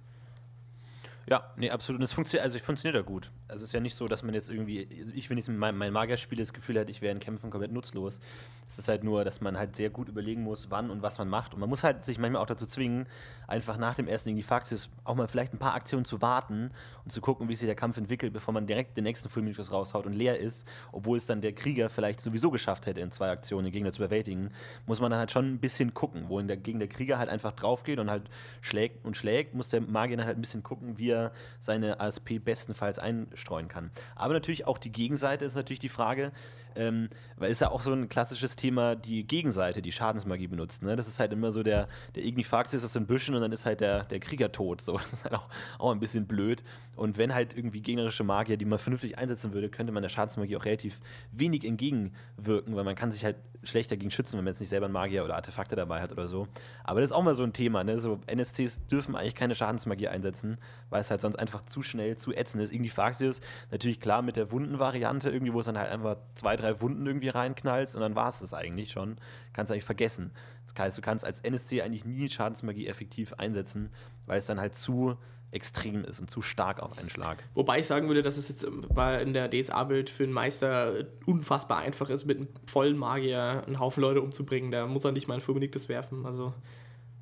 [1.29, 2.01] Ja, nee, absolut.
[2.01, 3.31] Und es funktioniert, also ich funktioniert da gut.
[3.49, 5.77] Also es ist ja nicht so, dass man jetzt irgendwie, also ich, wenn ich mein,
[5.77, 8.21] mein Magier spiele, das Gefühl hätte, ich wäre in Kämpfen komplett nutzlos.
[8.69, 11.29] Es ist halt nur, dass man halt sehr gut überlegen muss, wann und was man
[11.29, 11.55] macht.
[11.55, 13.07] Und man muss halt sich manchmal auch dazu zwingen,
[13.47, 16.71] einfach nach dem ersten Ignifaxius auch mal vielleicht ein paar Aktionen zu warten
[17.05, 20.05] und zu gucken, wie sich der Kampf entwickelt, bevor man direkt den nächsten Fulminius raushaut
[20.05, 23.65] und leer ist, obwohl es dann der Krieger vielleicht sowieso geschafft hätte, in zwei Aktionen
[23.65, 24.51] den Gegner zu überwältigen,
[24.87, 27.31] muss man dann halt schon ein bisschen gucken, wo in der, gegen der Krieger halt
[27.31, 28.29] einfach drauf geht und halt
[28.61, 32.45] schlägt und schlägt, muss der Magier dann halt ein bisschen gucken, wie er seine ASP
[32.45, 32.99] bestenfalls
[33.39, 33.91] einstreuen kann.
[34.17, 36.33] Aber natürlich auch die Gegenseite ist natürlich die Frage,
[36.75, 40.83] ähm, weil ist ja auch so ein klassisches Thema, die Gegenseite, die Schadensmagie benutzt.
[40.83, 40.97] Ne?
[40.97, 43.81] Das ist halt immer so der, der Ignifaxius aus den Büschen und dann ist halt
[43.81, 44.81] der, der Krieger tot.
[44.81, 44.99] So.
[45.09, 45.49] Das ist halt auch,
[45.79, 46.63] auch ein bisschen blöd.
[46.95, 50.57] Und wenn halt irgendwie gegnerische Magier, die man vernünftig einsetzen würde, könnte man der Schadensmagie
[50.57, 51.01] auch relativ
[51.33, 54.87] wenig entgegenwirken, weil man kann sich halt schlecht dagegen schützen, wenn man jetzt nicht selber
[54.87, 56.47] einen Magier oder Artefakte dabei hat oder so.
[56.85, 57.85] Aber das ist auch mal so ein Thema.
[57.85, 57.99] Ne?
[57.99, 60.57] So NSCs dürfen eigentlich keine Schadensmagie einsetzen,
[60.91, 62.73] weil es halt sonst einfach zu schnell, zu ätzend ist.
[62.73, 67.07] Ignifaxius natürlich klar mit der Wundenvariante, irgendwie, wo es dann halt einfach zwei, drei Wunden
[67.07, 69.17] irgendwie reinknallst und dann war es das eigentlich schon.
[69.53, 70.33] Kannst du eigentlich vergessen.
[70.67, 73.91] Das heißt, du kannst als NSC eigentlich nie Schadensmagie effektiv einsetzen,
[74.27, 75.17] weil es dann halt zu
[75.51, 77.43] extrem ist und zu stark auf einen Schlag.
[77.55, 82.11] Wobei ich sagen würde, dass es jetzt in der DSA-Welt für einen Meister unfassbar einfach
[82.11, 84.71] ist, mit einem vollen Magier einen Haufen Leute umzubringen.
[84.71, 86.27] Da muss er nicht mal ein Fulminictus werfen.
[86.27, 86.53] Also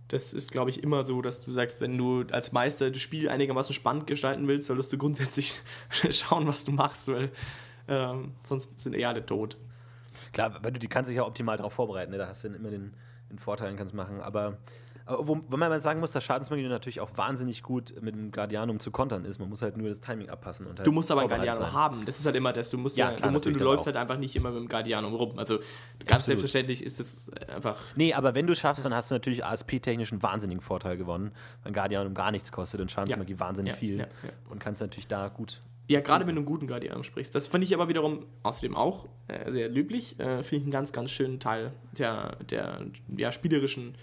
[0.08, 3.28] das ist, glaube ich, immer so, dass du sagst, wenn du als Meister das Spiel
[3.28, 5.60] einigermaßen spannend gestalten willst, solltest du grundsätzlich
[6.10, 7.30] schauen, was du machst, weil
[7.88, 9.56] ähm, sonst sind eher alle tot.
[10.36, 12.12] Klar, weil du die kannst dich ja optimal darauf vorbereiten.
[12.12, 12.18] Ne?
[12.18, 12.92] Da hast du dann immer den,
[13.30, 14.20] den Vorteil und kannst machen.
[14.20, 14.58] Aber
[15.06, 18.90] wo, wo man sagen muss, dass Schadensmagie natürlich auch wahnsinnig gut mit dem Guardianum zu
[18.90, 19.38] kontern ist.
[19.38, 20.66] Man muss halt nur das Timing abpassen.
[20.66, 21.72] Und halt du musst aber ein Guardianum sein.
[21.72, 22.04] haben.
[22.04, 22.68] Das ist halt immer das.
[22.68, 24.68] Du musst ja, ja klar, du, musst, du läufst halt einfach nicht immer mit dem
[24.68, 25.38] Guardianum rum.
[25.38, 25.64] Also ganz
[26.00, 26.24] Absolut.
[26.24, 27.78] selbstverständlich ist das einfach.
[27.94, 31.32] Nee, aber wenn du es schaffst, dann hast du natürlich ASP-technisch einen wahnsinnigen Vorteil gewonnen,
[31.62, 33.40] weil Guardianum gar nichts kostet und Schadensmagie ja.
[33.40, 34.06] wahnsinnig ja, viel.
[34.50, 37.34] Und kannst natürlich da gut ja, gerade wenn du einen guten Guardian sprichst.
[37.34, 40.18] Das finde ich aber wiederum außerdem auch äh, sehr löblich.
[40.18, 43.94] Äh, finde ich einen ganz, ganz schönen Teil der, der ja, spielerischen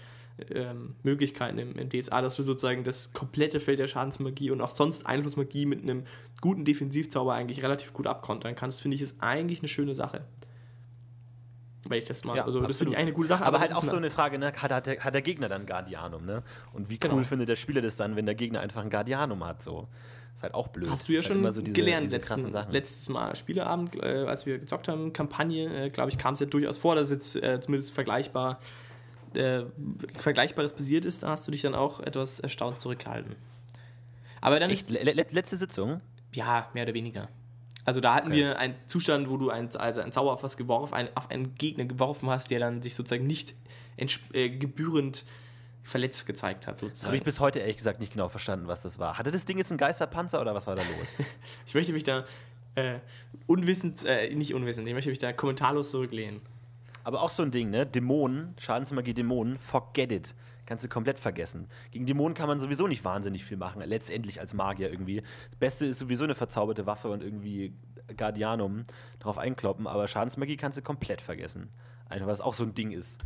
[0.50, 4.70] ähm, Möglichkeiten im, im, DSA, dass du sozusagen das komplette Feld der Schadensmagie und auch
[4.70, 6.04] sonst Einflussmagie mit einem
[6.40, 10.24] guten Defensivzauber eigentlich relativ gut abkontern kannst, finde ich, ist eigentlich eine schöne Sache.
[11.86, 13.44] Weil ich das mal, ja, also das finde ich eine gute Sache.
[13.44, 14.52] Aber, aber halt auch so eine Frage, ne?
[14.56, 16.42] hat, hat, der, hat der Gegner dann Guardianum, ne?
[16.72, 17.22] Und wie cool genau.
[17.22, 19.88] findet der Spieler das dann, wenn der Gegner einfach ein Guardianum hat, so?
[20.34, 20.90] Ist halt auch blöd.
[20.90, 24.24] Hast du ja ist schon halt so diese, gelernt diese letzten, letztes Mal Spieleabend, äh,
[24.26, 27.36] als wir gezockt haben, Kampagne, äh, glaube ich, kam es ja durchaus vor, dass jetzt
[27.36, 28.58] äh, zumindest vergleichbar
[29.34, 29.64] äh,
[30.16, 31.22] Vergleichbares passiert ist.
[31.22, 33.34] Da hast du dich dann auch etwas erstaunt zurückgehalten.
[34.40, 34.90] Aber dann Echt?
[34.90, 36.00] Le le letzte Sitzung?
[36.32, 37.28] Ja, mehr oder weniger.
[37.84, 38.36] Also da hatten Okay.
[38.36, 41.54] wir einen Zustand, wo du ein, also einen Zauber auf was geworfen, ein, auf einen
[41.54, 43.54] Gegner geworfen hast, der dann sich sozusagen nicht
[44.32, 45.24] äh, gebührend
[45.84, 46.76] verletzt gezeigt hat.
[46.76, 47.14] Habe Sozusagen.
[47.14, 49.18] ich bis heute ehrlich gesagt nicht genau verstanden, was das war.
[49.18, 51.16] Hatte das Ding jetzt einen Geisterpanzer oder was war da los?
[51.66, 52.24] Ich möchte mich da
[52.74, 52.98] äh,
[53.46, 56.40] unwissend, äh, nicht unwissend, ich möchte mich da kommentarlos zurücklehnen.
[57.04, 57.86] Aber auch so ein Ding, ne?
[57.86, 60.34] Dämonen, Schadensmagie Dämonen, forget it.
[60.66, 61.68] Kannst du komplett vergessen.
[61.90, 65.20] Gegen Dämonen kann man sowieso nicht wahnsinnig viel machen, letztendlich als Magier irgendwie.
[65.50, 67.74] Das Beste ist sowieso eine verzauberte Waffe und irgendwie
[68.16, 68.84] Guardianum
[69.18, 71.68] drauf einkloppen, aber Schadensmagie kannst du komplett vergessen.
[72.08, 73.20] Einfach, was auch so ein Ding ist.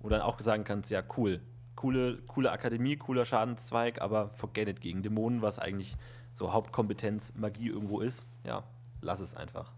[0.00, 1.40] Wo du dann auch sagen kannst, ja, cool.
[1.82, 5.96] Coole, coole Akademie, cooler Schadenszweig, aber forget it gegen Dämonen, was eigentlich
[6.32, 8.24] so Hauptkompetenz Magie irgendwo ist.
[8.46, 8.62] Ja,
[9.00, 9.72] lass es einfach.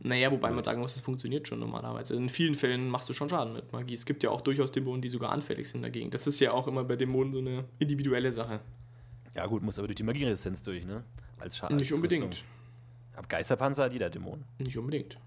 [0.00, 2.14] Naja, wobei man sagen muss, das funktioniert schon normalerweise.
[2.14, 3.94] In vielen Fällen machst du schon Schaden mit Magie.
[3.94, 6.10] Es gibt ja auch durchaus Dämonen, die sogar anfällig sind dagegen.
[6.10, 8.60] Das ist ja auch immer bei Dämonen so eine individuelle Sache.
[9.34, 11.04] Ja, gut, muss aber durch die Magieresistenz durch, ne?
[11.38, 11.76] Als Schaden.
[11.76, 12.44] Nicht unbedingt.
[13.16, 14.44] Ab Geisterpanzer hat jeder Dämon.
[14.58, 15.18] Nicht unbedingt.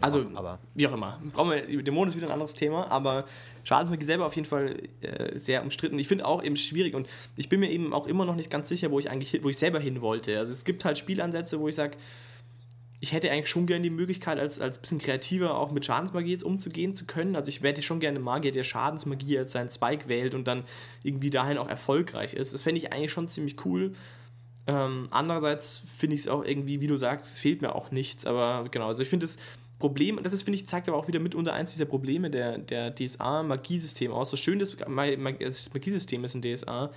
[0.00, 1.20] Also, aber wie auch immer.
[1.32, 3.24] Brauchen wir, Dämonen ist wieder ein anderes Thema, aber
[3.62, 5.98] Schadensmagie selber auf jeden Fall äh, sehr umstritten.
[5.98, 8.68] Ich finde auch eben schwierig und ich bin mir eben auch immer noch nicht ganz
[8.68, 10.38] sicher, wo ich eigentlich wo ich selber hin wollte.
[10.38, 11.96] Also es gibt halt Spielansätze, wo ich sage,
[13.04, 16.44] ich hätte eigentlich schon gerne die Möglichkeit, als, als bisschen kreativer auch mit Schadensmagie jetzt
[16.44, 17.36] umzugehen zu können.
[17.36, 20.64] Also ich hätte schon gerne einen Magier, der Schadensmagie als seinen Zweig wählt und dann
[21.02, 22.54] irgendwie dahin auch erfolgreich ist.
[22.54, 23.92] Das fände ich eigentlich schon ziemlich cool.
[24.66, 28.24] Ähm, andererseits finde ich es auch irgendwie, wie du sagst, es fehlt mir auch nichts.
[28.24, 29.36] Aber genau, also ich finde das
[29.84, 32.94] Problem, das ist, finde ich, zeigt aber auch wieder mitunter eins dieser Probleme der, der
[32.94, 34.30] DSA-Magiesysteme aus.
[34.30, 36.90] So schön das, das Magiesystem ist in DSA,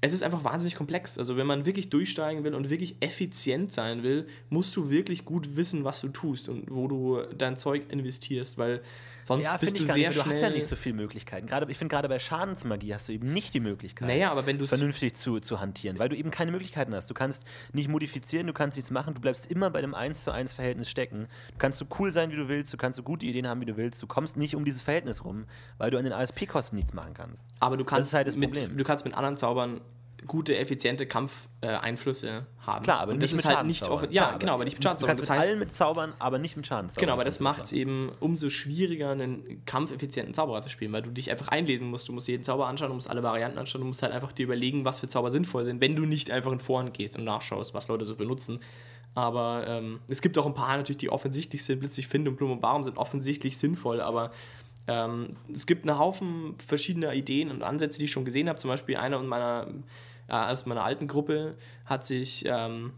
[0.00, 1.16] es ist einfach wahnsinnig komplex.
[1.16, 5.54] Also wenn man wirklich durchsteigen will und wirklich effizient sein will, musst du wirklich gut
[5.54, 8.80] wissen, was du tust und wo du dein Zeug investierst, weil
[9.22, 10.06] sonst ja, bist du sehr nicht.
[10.06, 10.34] weil Du schnell...
[10.34, 11.46] hast ja nicht so viele Möglichkeiten.
[11.46, 14.58] Gerade, ich finde, gerade bei Schadensmagie hast du eben nicht die Möglichkeit, Naja, aber wenn
[14.66, 17.08] vernünftig zu, zu hantieren, weil du eben keine Möglichkeiten hast.
[17.10, 20.32] Du kannst nicht modifizieren, du kannst nichts machen, du bleibst immer bei dem 1 zu
[20.32, 21.28] 1 Verhältnis stecken.
[21.52, 23.66] Du kannst so cool sein, wie du willst, du kannst so gute Ideen haben, wie
[23.66, 24.02] du willst.
[24.02, 25.46] Du kommst nicht um dieses Verhältnis rum,
[25.78, 27.44] weil du an den ASP-Kosten nichts machen kannst.
[27.60, 28.76] Aber du kannst, ist halt das mit, Problem.
[28.76, 29.80] du kannst mit anderen Zaubern
[30.26, 32.84] gute, effiziente Kampfeinflüsse haben.
[32.84, 34.10] Klar, aber und nicht mit halt nicht offen.
[34.10, 35.16] Ja, Klar, genau, aber nicht mit Schadenszaubern.
[35.16, 37.00] Du kannst Das mit heißt, allen mit Zaubern, aber nicht mit Schadenszaubern.
[37.06, 41.10] genau, aber das macht es eben umso schwieriger, einen kampfeffizienten Zauberer zu spielen, weil du
[41.10, 42.08] dich einfach einlesen musst.
[42.08, 44.44] Du musst jeden Zauber anschauen, du musst alle Varianten anschauen, du musst halt einfach dir
[44.44, 47.74] überlegen, was für Zauber sinnvoll sind, wenn du nicht einfach in Vorhand gehst und nachschaust,
[47.74, 48.60] was Leute so benutzen.
[49.14, 51.80] Aber ähm, es gibt auch ein paar natürlich, die offensichtlich sind.
[51.80, 54.30] Blitzig Find und Blum und Baum sind offensichtlich sinnvoll, aber
[54.88, 58.58] ähm, es gibt einen Haufen verschiedener Ideen und Ansätze, die ich schon gesehen habe.
[58.58, 59.68] Zum Beispiel einer meiner,
[60.28, 62.92] äh, aus meiner alten Gruppe hat sich ähm,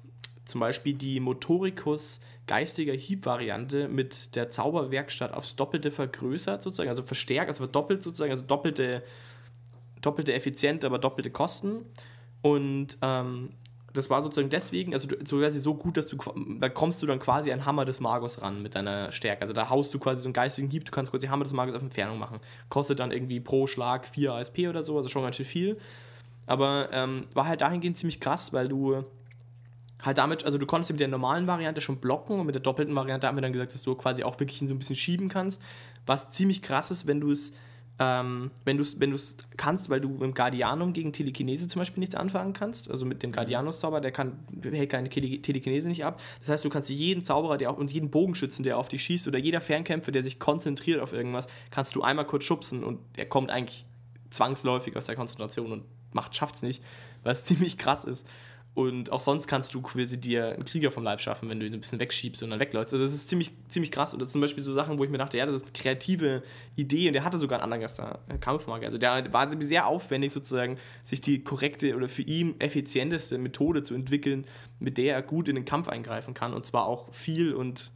[0.45, 7.49] zum Beispiel die Motoricus geistiger Hieb-Variante mit der Zauberwerkstatt aufs Doppelte vergrößert, sozusagen, also verstärkt,
[7.49, 9.03] also verdoppelt sozusagen, also doppelte,
[10.03, 11.87] doppelte Effizienz, aber doppelte Kosten.
[12.43, 13.51] Und ähm,
[13.95, 16.19] das war sozusagen deswegen, also so quasi so gut, dass du,
[16.59, 19.43] da kommst du dann quasi an Hammer des Magos ran mit deiner Stärke.
[19.43, 21.75] Also da haust du quasi so einen geistigen Hieb, du kannst quasi Hammer des Magos
[21.75, 22.41] auf Entfernung machen.
[22.69, 25.79] Kostet dann irgendwie pro Schlag 4 ASP oder so, also schon ganz schön viel.
[26.47, 29.05] Aber ähm, war halt dahingehend ziemlich krass, weil du
[30.03, 32.95] halt damit, also du konntest mit der normalen Variante schon blocken und mit der doppelten
[32.95, 35.29] Variante haben wir dann gesagt, dass du quasi auch wirklich ihn so ein bisschen schieben
[35.29, 35.63] kannst.
[36.07, 37.55] Was ziemlich krass ist, wenn du es
[38.01, 41.79] ähm, wenn du es wenn du's kannst, weil du mit dem Guardianum gegen Telekinese zum
[41.79, 46.05] Beispiel nichts anfangen kannst, also mit dem Guardianus-Zauber, der kann, hält keine Tele- Telekinese nicht
[46.05, 46.21] ab.
[46.41, 49.29] Das heißt, du kannst jeden Zauberer, der auch, und jeden Bogenschützen, der auf dich schießt,
[49.29, 53.27] oder jeder Fernkämpfer, der sich konzentriert auf irgendwas, kannst du einmal kurz schubsen und er
[53.27, 53.87] kommt eigentlich
[54.31, 56.83] zwangsläufig aus der Konzentration und macht, schafft's nicht,
[57.23, 58.27] was ziemlich krass ist.
[58.75, 61.73] Und auch sonst kannst du quasi dir einen Krieger vom Leib schaffen, wenn du ihn
[61.73, 62.93] ein bisschen wegschiebst und dann wegläufst.
[62.93, 64.13] Also das ist ziemlich, ziemlich krass.
[64.13, 65.73] Und das ist zum Beispiel so Sachen, wo ich mir dachte, ja, das ist eine
[65.73, 66.43] kreative
[66.75, 67.07] Idee.
[67.07, 68.87] Und der hatte sogar einen anderen Gaster, äh, Kampfmagier.
[68.87, 73.95] Also der war sehr aufwendig sozusagen, sich die korrekte oder für ihn effizienteste Methode zu
[73.95, 74.45] entwickeln,
[74.81, 76.53] mit der er gut in den Kampf eingreifen kann.
[76.53, 77.93] Und zwar auch viel und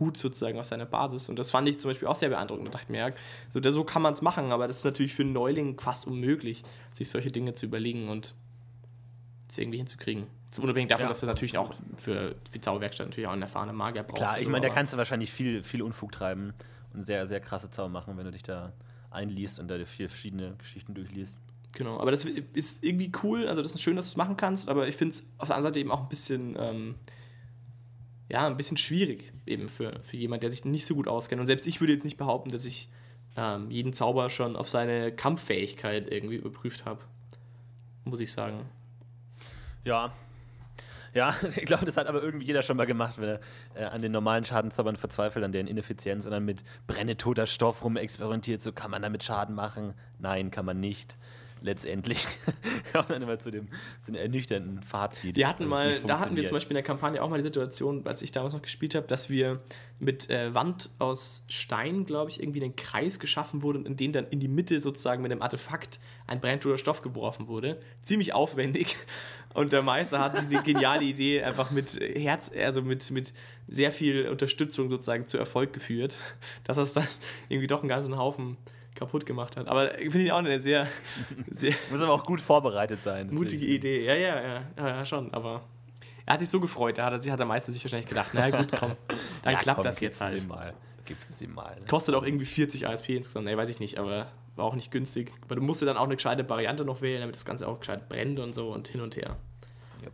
[0.00, 1.28] gut sozusagen auf seiner Basis.
[1.28, 2.66] Und das fand ich zum Beispiel auch sehr beeindruckend.
[2.68, 3.14] Da dachte ich mir, ja,
[3.50, 6.62] so, so kann man es machen, aber das ist natürlich für einen Neuling fast unmöglich,
[6.94, 8.34] sich solche Dinge zu überlegen und
[9.50, 10.26] es irgendwie hinzukriegen.
[10.58, 11.08] Unabhängig davon, Ja.
[11.10, 14.16] dass du natürlich auch für die Zauberwerkstatt natürlich auch einen erfahrenen Magier brauchst.
[14.16, 16.54] Klar, ich Also, meine, da kannst du wahrscheinlich viel, viel Unfug treiben
[16.94, 18.72] und sehr, sehr krasse Zauber machen, wenn du dich da
[19.10, 21.36] einliest und da dir vier verschiedene Geschichten durchliest.
[21.72, 24.68] Genau, aber das ist irgendwie cool, also das ist schön, dass du es machen kannst,
[24.68, 26.94] aber ich finde es auf der anderen Seite eben auch ein bisschen, ähm,
[28.30, 31.40] ja, ein bisschen schwierig eben für, für jemand, der sich nicht so gut auskennt.
[31.40, 32.88] Und selbst ich würde jetzt nicht behaupten, dass ich
[33.36, 37.00] ähm, jeden Zauber schon auf seine Kampffähigkeit irgendwie überprüft habe.
[38.04, 38.68] Muss ich sagen.
[39.84, 40.12] Ja.
[41.12, 43.40] Ja, ich glaube, das hat aber irgendwie jeder schon mal gemacht, wenn er
[43.74, 48.62] äh, an den normalen Schadenzaubern verzweifelt, an deren Ineffizienz und dann mit brennetoter Stoff rumexperimentiert.
[48.62, 49.94] So, kann man damit Schaden machen?
[50.20, 51.16] Nein, kann man nicht.
[51.62, 52.26] Letztendlich
[52.92, 53.68] kommt dann immer zu dem,
[54.02, 55.36] zu dem ernüchternden Fazit.
[55.36, 58.06] Wir hatten mal, da hatten wir zum Beispiel in der Kampagne auch mal die Situation,
[58.06, 59.60] als ich damals noch gespielt habe, dass wir
[59.98, 64.12] mit äh, Wand aus Stein, glaube ich, irgendwie einen Kreis geschaffen wurde und in den
[64.12, 67.78] dann in die Mitte sozusagen mit einem Artefakt ein brenntoter Stoff geworfen wurde.
[68.02, 68.96] Ziemlich aufwendig.
[69.52, 73.34] Und der Meister hat diese geniale Idee einfach mit Herz, also mit, mit
[73.66, 76.16] sehr viel Unterstützung sozusagen zu Erfolg geführt,
[76.62, 77.08] dass das dann
[77.48, 78.56] irgendwie doch einen ganzen Haufen
[78.94, 79.68] kaputt gemacht hat.
[79.68, 80.86] Aber finde ich auch eine sehr,
[81.50, 83.28] sehr Muss aber auch gut vorbereitet sein.
[83.32, 84.04] mutige Idee.
[84.04, 85.32] Ja, ja, ja, ja, schon.
[85.32, 85.62] Aber
[86.26, 86.98] er hat sich so gefreut.
[86.98, 88.92] Da hat, er, sich- hat der Meister sich wahrscheinlich gedacht, na gut, komm,
[89.42, 90.46] dann Ja, klappt komm, das jetzt halt.
[90.48, 90.74] Mal.
[91.06, 91.74] Gibst es ihm mal.
[91.80, 91.86] Ne?
[91.88, 93.46] Kostet auch irgendwie 40 ASP insgesamt.
[93.46, 95.32] Nee, weiß ich nicht, aber war auch nicht günstig.
[95.48, 98.08] Weil du musst dann auch eine gescheite Variante noch wählen, damit das Ganze auch gescheit
[98.08, 99.36] brennt und so und hin und her.
[100.04, 100.12] Jupp.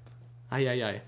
[0.48, 1.02] Eieiei.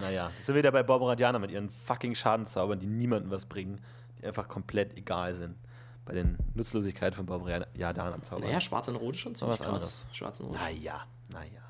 [0.00, 3.80] Naja, jetzt sind wir wieder bei Borboradianer mit ihren fucking Schadenzaubern, die niemandem was bringen,
[4.20, 5.56] die einfach komplett egal sind.
[6.04, 8.46] Bei den Nutzlosigkeit von Borboradianer-Zaubern.
[8.46, 10.04] Naja, schwarz und rot ist schon ziemlich krass.
[10.12, 10.56] Schwarz und rot.
[10.56, 11.62] naja, naja.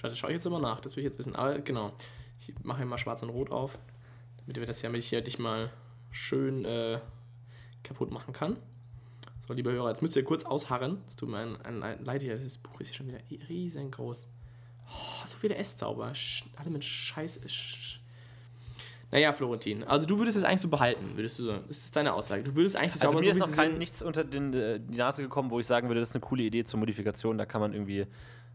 [0.00, 1.34] Warte, schau ich jetzt immer nach, das will ich jetzt wissen.
[1.34, 1.92] Aber genau,
[2.38, 3.78] ich mache hier mal schwarz und rot auf,
[4.38, 5.70] damit wir das ja, hier dich mal
[6.10, 7.00] schön äh,
[7.82, 8.58] kaputt machen kann.
[9.46, 11.02] So, liebe Hörer, jetzt müsst ihr kurz ausharren.
[11.08, 14.28] Es tut mir ein, ein, ein leid hier, das Buch ist hier schon wieder riesengroß.
[14.88, 16.12] Oh, so viele Esszauber.
[16.56, 17.40] Alle mit Scheiß.
[17.46, 18.00] Sch
[19.14, 21.52] naja, Florentin, also du würdest es eigentlich so behalten, würdest du so.
[21.52, 22.42] Das ist deine Aussage.
[22.42, 25.22] Du würdest eigentlich Also mir so, ist noch kein, nichts unter den, äh, die Nase
[25.22, 27.72] gekommen, wo ich sagen würde, das ist eine coole Idee zur Modifikation, da kann man
[27.74, 28.06] irgendwie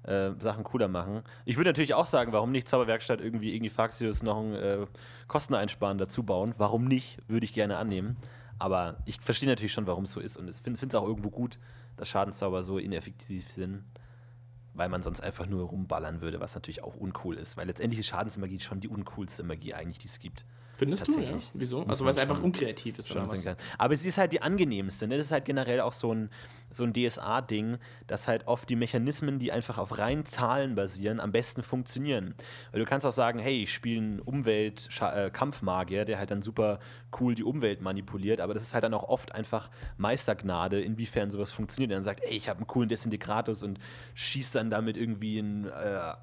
[0.03, 1.23] äh, Sachen cooler machen.
[1.45, 4.85] Ich würde natürlich auch sagen, warum nicht Zauberwerkstatt irgendwie Ignifaxius noch ein äh,
[5.29, 6.53] Kosteneinsparen dazu bauen.
[6.57, 8.17] Warum nicht, würde ich gerne annehmen.
[8.57, 11.29] Aber ich verstehe natürlich schon, warum es so ist und ich finde es auch irgendwo
[11.29, 11.57] gut,
[11.95, 13.85] dass Schadenszauber so ineffektiv sind,
[14.79, 17.57] weil man sonst einfach nur rumballern würde, was natürlich auch uncool ist.
[17.57, 20.45] Weil letztendlich ist Schadensmagie schon die uncoolste Magie eigentlich, die es gibt.
[20.79, 21.33] Findest du, ja?
[21.53, 21.79] Wieso?
[21.79, 23.57] Muss Also, weil es einfach unkreativ ist, oder was kann.
[23.77, 25.09] Aber es ist halt die angenehmste.
[25.09, 25.17] Ne?
[25.17, 26.29] Das ist halt generell auch so ein,
[26.71, 31.33] so ein DSA-Ding, dass halt oft die Mechanismen, die einfach auf reinen Zahlen basieren, am
[31.33, 32.33] besten funktionieren.
[32.71, 36.79] Weil du kannst auch sagen, hey, ich spiele einen Umwelt-Kampfmagier, der halt dann super
[37.19, 41.51] cool die Umwelt manipuliert, aber das ist halt dann auch oft einfach Meistergnade, inwiefern sowas
[41.51, 41.91] funktioniert.
[41.91, 43.79] Er dann sagt, ey, ich habe einen coolen Desintegratus und
[44.13, 46.13] schießt dann damit irgendwie in, äh,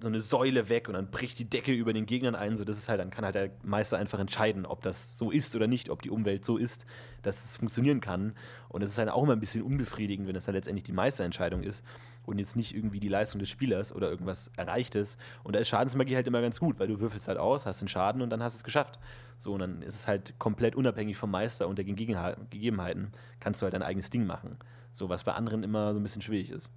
[0.00, 2.56] so eine Säule weg und dann bricht die Decke über den Gegnern ein.
[2.56, 5.56] So, das ist halt, dann kann halt der Meister einfach entscheiden, ob das so ist
[5.56, 6.86] oder nicht, ob die Umwelt so ist,
[7.22, 8.34] dass es funktionieren kann.
[8.68, 11.62] Und es ist halt auch immer ein bisschen unbefriedigend, wenn das dann letztendlich die Meisterentscheidung
[11.62, 11.82] ist
[12.26, 15.16] und jetzt nicht irgendwie die Leistung des Spielers oder irgendwas Erreichtes.
[15.42, 17.88] Und da ist Schadensmagie halt immer ganz gut, weil du würfelst halt aus, hast den
[17.88, 18.98] Schaden und dann hast es geschafft.
[19.38, 23.60] So, und dann ist es halt komplett unabhängig vom Meister und der Gegebenheit- Gegebenheiten, kannst
[23.60, 24.56] du halt dein eigenes Ding machen.
[24.92, 26.70] So, was bei anderen immer so ein bisschen schwierig ist.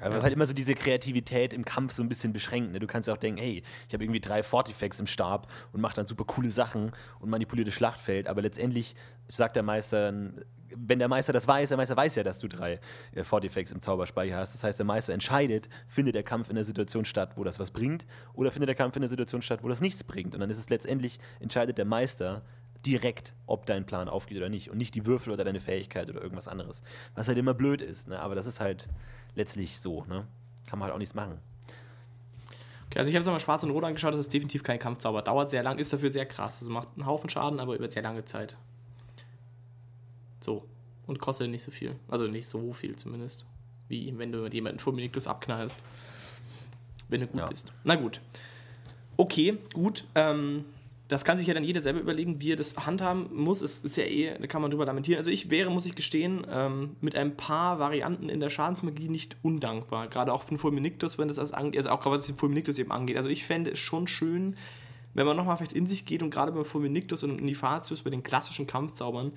[0.00, 2.72] Aber es ist halt immer so diese Kreativität im Kampf so ein bisschen beschränkt.
[2.72, 2.80] Ne?
[2.80, 5.94] Du kannst ja auch denken, hey, ich habe irgendwie drei Fortifex im Stab und mache
[5.94, 8.28] dann super coole Sachen und manipuliere das Schlachtfeld.
[8.28, 8.94] Aber letztendlich
[9.28, 10.12] sagt der Meister,
[10.74, 12.80] wenn der Meister das weiß, der Meister weiß ja, dass du drei
[13.12, 14.54] äh, Fortifex im Zauberspeicher hast.
[14.54, 17.70] Das heißt, der Meister entscheidet, findet der Kampf in der Situation statt, wo das was
[17.70, 20.34] bringt, oder findet der Kampf in der Situation statt, wo das nichts bringt.
[20.34, 22.42] Und dann ist es letztendlich, entscheidet der Meister
[22.84, 24.70] direkt, ob dein Plan aufgeht oder nicht.
[24.70, 26.82] Und nicht die Würfel oder deine Fähigkeit oder irgendwas anderes.
[27.14, 28.08] Was halt immer blöd ist.
[28.08, 28.18] Ne?
[28.18, 28.88] Aber das ist halt
[29.34, 30.04] letztlich so.
[30.04, 30.26] Ne?
[30.66, 31.40] Kann man halt auch nichts machen.
[32.86, 35.22] Okay, also ich habe es mal schwarz und rot angeschaut, das ist definitiv kein Kampfzauber.
[35.22, 36.60] Dauert sehr lang, ist dafür sehr krass.
[36.60, 38.56] Also macht einen Haufen Schaden, aber über sehr lange Zeit.
[40.46, 40.64] So.
[41.06, 41.96] Und kostet nicht so viel.
[42.08, 43.44] Also nicht so viel zumindest.
[43.88, 45.76] Wie wenn du mit jemanden Fulminictus abknallst.
[47.08, 47.46] Wenn du gut Ja.
[47.46, 47.72] bist.
[47.84, 48.20] Na gut.
[49.16, 50.04] Okay, gut.
[50.14, 50.64] Ähm,
[51.08, 53.60] das kann sich ja dann jeder selber überlegen, wie er das handhaben muss.
[53.60, 55.18] Es ist ja eh, da kann man drüber lamentieren.
[55.18, 59.36] Also ich wäre, muss ich gestehen, ähm, mit ein paar Varianten in der Schadensmagie nicht
[59.42, 60.08] undankbar.
[60.08, 62.90] Gerade auch von Fulminictus, wenn das alles angeht, also auch gerade was den Fulminictus eben
[62.92, 63.16] angeht.
[63.16, 64.56] Also ich fände es schon schön,
[65.14, 68.22] wenn man nochmal vielleicht in sich geht und gerade beim Fulminictus und Nifatius, bei den
[68.24, 69.32] klassischen Kampfzaubern,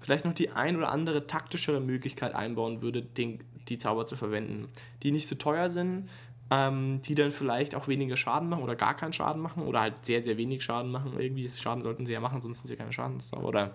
[0.00, 4.68] vielleicht noch die ein oder andere taktischere Möglichkeit einbauen würde, den, die Zauber zu verwenden.
[5.02, 6.08] Die nicht so teuer sind,
[6.50, 10.06] ähm, die dann vielleicht auch weniger Schaden machen oder gar keinen Schaden machen oder halt
[10.06, 11.18] sehr, sehr wenig Schaden machen.
[11.18, 13.46] Irgendwie Schaden sollten sie ja machen, sonst sind sie keine Schadenszauber.
[13.46, 13.74] Oder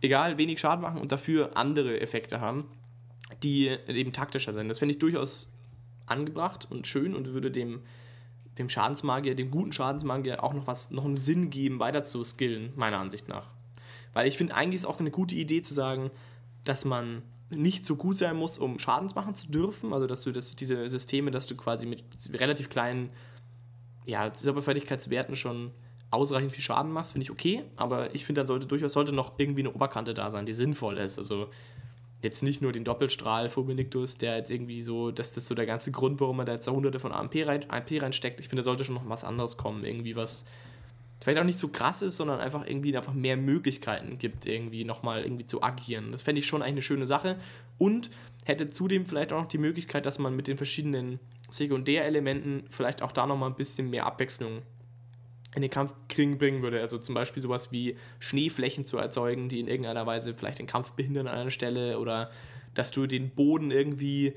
[0.00, 2.64] egal, wenig Schaden machen und dafür andere Effekte haben,
[3.42, 4.68] die eben taktischer sind.
[4.68, 5.52] Das finde ich durchaus
[6.06, 7.82] angebracht und schön und würde dem,
[8.56, 12.72] dem Schadensmagier, dem guten Schadensmagier auch noch was, noch einen Sinn geben, weiter zu skillen,
[12.76, 13.50] meiner Ansicht nach.
[14.18, 16.10] Weil ich finde, eigentlich ist auch eine gute Idee zu sagen,
[16.64, 19.92] dass man nicht so gut sein muss, um Schaden machen zu dürfen.
[19.92, 22.02] Also, dass du das, diese Systeme, dass du quasi mit
[22.32, 23.10] relativ kleinen
[24.06, 25.70] ja, Zauberfertigkeitswerten schon
[26.10, 27.62] ausreichend viel Schaden machst, finde ich okay.
[27.76, 30.98] Aber ich finde, dann sollte durchaus sollte noch irgendwie eine Oberkante da sein, die sinnvoll
[30.98, 31.16] ist.
[31.16, 31.46] Also,
[32.20, 35.92] jetzt nicht nur den Doppelstrahl Fulminictus, der jetzt irgendwie so, dass das so der ganze
[35.92, 38.40] Grund, warum man da jetzt da hunderte von AMP, rein, AMP reinsteckt.
[38.40, 40.44] Ich finde, da sollte schon noch was anderes kommen, irgendwie was
[41.20, 45.22] vielleicht auch nicht so krass ist, sondern einfach irgendwie einfach mehr Möglichkeiten gibt, irgendwie nochmal
[45.22, 46.12] irgendwie zu agieren.
[46.12, 47.36] Das fände ich schon eigentlich eine schöne Sache
[47.78, 48.10] und
[48.44, 51.18] hätte zudem vielleicht auch noch die Möglichkeit, dass man mit den verschiedenen
[51.50, 54.62] Sekundärelementen vielleicht auch da nochmal ein bisschen mehr Abwechslung
[55.54, 56.80] in den Kampf bringen würde.
[56.80, 60.92] Also zum Beispiel sowas wie Schneeflächen zu erzeugen, die in irgendeiner Weise vielleicht den Kampf
[60.92, 62.30] behindern an einer Stelle oder
[62.74, 64.34] dass du den Boden irgendwie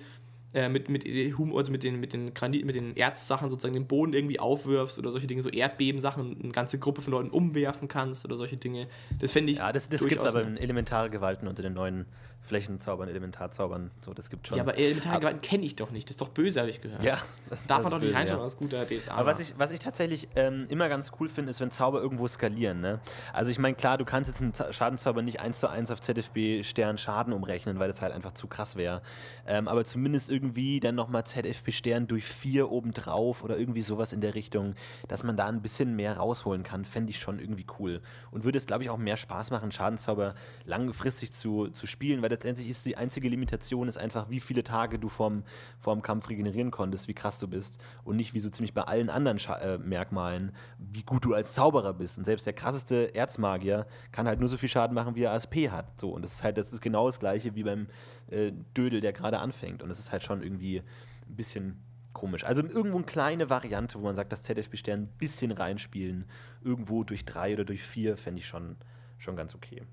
[0.53, 4.13] äh, mit, mit, also mit den, mit den Granit, mit den Erzsachen sozusagen den Boden
[4.13, 8.37] irgendwie aufwirfst oder solche Dinge, so Erdbebensachen, eine ganze Gruppe von Leuten umwerfen kannst oder
[8.37, 8.87] solche Dinge.
[9.19, 9.59] Das fände ich.
[9.59, 12.05] Ja, das, das gibt es aber in elementare Gewalten unter den neuen
[12.41, 13.91] Flächenzaubern, Elementarzaubern.
[14.03, 14.57] So, das gibt schon.
[14.57, 16.09] Ja, aber elementare Gewalten kenne ich doch nicht.
[16.09, 17.03] Das ist doch böse, habe ich gehört.
[17.03, 18.45] Ja, das darf man doch nicht reinschauen ja.
[18.45, 19.13] aus guter DSA.
[19.13, 22.27] Aber was ich, was ich tatsächlich ähm, immer ganz cool finde, ist, wenn Zauber irgendwo
[22.27, 22.81] skalieren.
[22.81, 22.99] Ne?
[23.31, 26.63] Also ich meine, klar, du kannst jetzt einen Schadenzauber nicht eins zu eins auf ZFB
[26.63, 29.01] Stern Schaden umrechnen, weil das halt einfach zu krass wäre.
[29.47, 30.40] Ähm, aber zumindest irgendwie
[30.79, 34.75] dann nochmal ZFB Stern durch vier obendrauf oder irgendwie sowas in der Richtung,
[35.07, 38.01] dass man da ein bisschen mehr rausholen kann, fände ich schon irgendwie cool.
[38.31, 40.35] Und würde es, glaube ich, auch mehr Spaß machen, Schadenzauber
[40.65, 44.99] langfristig zu, zu spielen, weil letztendlich ist die einzige Limitation ist einfach, wie viele Tage
[44.99, 45.43] du vorm,
[45.79, 49.09] vorm Kampf regenerieren konntest, wie krass du bist und nicht wie so ziemlich bei allen
[49.09, 52.17] anderen Scha äh, Merkmalen, wie gut du als Zauberer bist.
[52.17, 55.69] Und selbst der krasseste Erzmagier kann halt nur so viel Schaden machen, wie er ASP
[55.69, 55.99] hat.
[55.99, 57.87] So, und das ist halt, das ist genau das gleiche wie beim
[58.31, 59.83] äh, Dödel, der gerade anfängt.
[59.83, 62.43] Und das ist halt schon irgendwie ein bisschen komisch.
[62.43, 66.25] Also irgendwo eine kleine Variante, wo man sagt, das ZFB-Stern ein bisschen reinspielen,
[66.63, 68.75] irgendwo durch drei oder durch vier, fände ich schon,
[69.17, 69.83] schon ganz okay.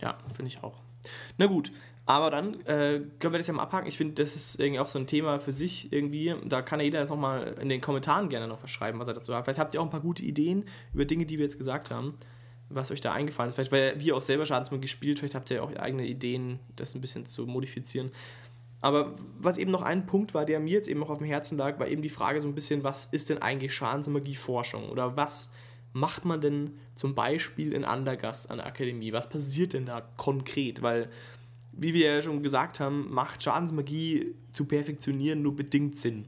[0.00, 0.82] Ja, finde ich auch.
[1.36, 1.72] Na gut,
[2.04, 3.86] aber dann äh, können wir das ja mal abhaken.
[3.86, 6.34] Ich finde, das ist irgendwie auch so ein Thema für sich irgendwie.
[6.46, 9.34] Da kann ja jeder nochmal in den Kommentaren gerne noch was schreiben, was er dazu
[9.34, 9.44] hat.
[9.44, 12.14] Vielleicht habt ihr auch ein paar gute Ideen über Dinge, die wir jetzt gesagt haben,
[12.74, 13.54] was euch da eingefallen ist.
[13.54, 17.00] Vielleicht, weil wir auch selber Schadensmagie gespielt, vielleicht habt ihr auch eigene Ideen, das ein
[17.00, 18.10] bisschen zu modifizieren.
[18.80, 21.56] Aber was eben noch ein Punkt war, der mir jetzt eben noch auf dem Herzen
[21.56, 24.88] lag, war eben die Frage so ein bisschen, was ist denn eigentlich Schadensmagie-Forschung?
[24.88, 25.52] Oder was
[25.92, 29.12] macht man denn zum Beispiel in Andergast an der Akademie?
[29.12, 30.82] Was passiert denn da konkret?
[30.82, 31.10] Weil,
[31.72, 36.26] wie wir ja schon gesagt haben, macht Schadensmagie zu perfektionieren nur bedingt Sinn.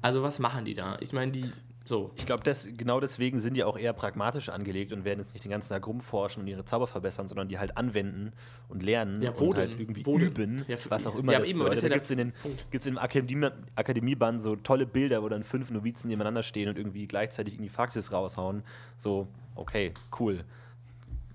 [0.00, 0.96] Also was machen die da?
[1.00, 1.44] Ich meine, die
[1.90, 2.10] so.
[2.14, 2.42] Ich glaube,
[2.78, 5.86] genau deswegen sind die auch eher pragmatisch angelegt und werden jetzt nicht den ganzen Tag
[5.86, 8.32] rumforschen und ihre Zauber verbessern, sondern die halt anwenden
[8.68, 11.58] und lernen ja, und halt irgendwie wo üben, ja, was auch immer ja, das eben,
[11.58, 11.84] bedeutet.
[11.84, 12.32] Da gibt es in, den,
[12.70, 16.78] gibt's in dem Akademie, Akademieband so tolle Bilder, wo dann fünf Novizen nebeneinander stehen und
[16.78, 18.62] irgendwie gleichzeitig in die Faxis raushauen.
[18.96, 19.26] So,
[19.56, 20.44] okay, cool.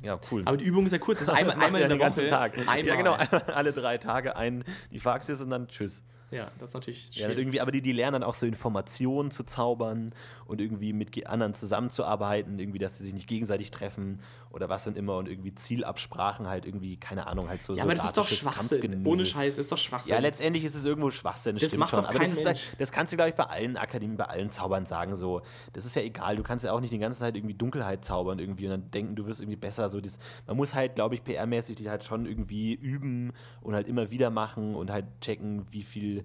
[0.01, 0.43] Ja, cool.
[0.45, 1.19] Aber die Übung ist ja kurz.
[1.19, 2.07] Das ist einmal, einmal in der Woche.
[2.07, 2.57] Ganzen Tag.
[2.57, 2.85] Einmal.
[2.85, 3.13] Ja, genau.
[3.53, 6.01] Alle drei Tage ein die Faxis und dann tschüss.
[6.35, 7.17] Ja, das ist natürlich schwierig.
[7.17, 10.11] Ja, irgendwie, aber die, die lernen dann auch so Informationen zu zaubern
[10.45, 14.19] und irgendwie mit anderen zusammenzuarbeiten, irgendwie, dass sie sich nicht gegenseitig treffen
[14.51, 17.95] oder was und immer und irgendwie Zielabsprachen halt irgendwie, keine Ahnung, halt so Ja, aber
[17.95, 19.05] das ist doch Schwachsinn.
[19.05, 20.13] Ohne Scheiß, ist doch Schwachsinn.
[20.13, 22.03] Ja, letztendlich ist es irgendwo Schwachsinn, das macht schon.
[22.03, 22.45] Doch aber das, ist,
[22.77, 25.41] das kannst du, glaube ich, bei allen Akademien, bei allen Zaubern sagen, so,
[25.73, 28.39] das ist ja egal, du kannst ja auch nicht die ganze Zeit irgendwie Dunkelheit zaubern
[28.39, 31.21] irgendwie und dann denken, du wirst irgendwie besser, so das, man muss halt, glaube ich,
[31.21, 35.83] PR-mäßig die halt schon irgendwie üben und halt immer wieder machen und halt checken, wie
[35.83, 36.24] viel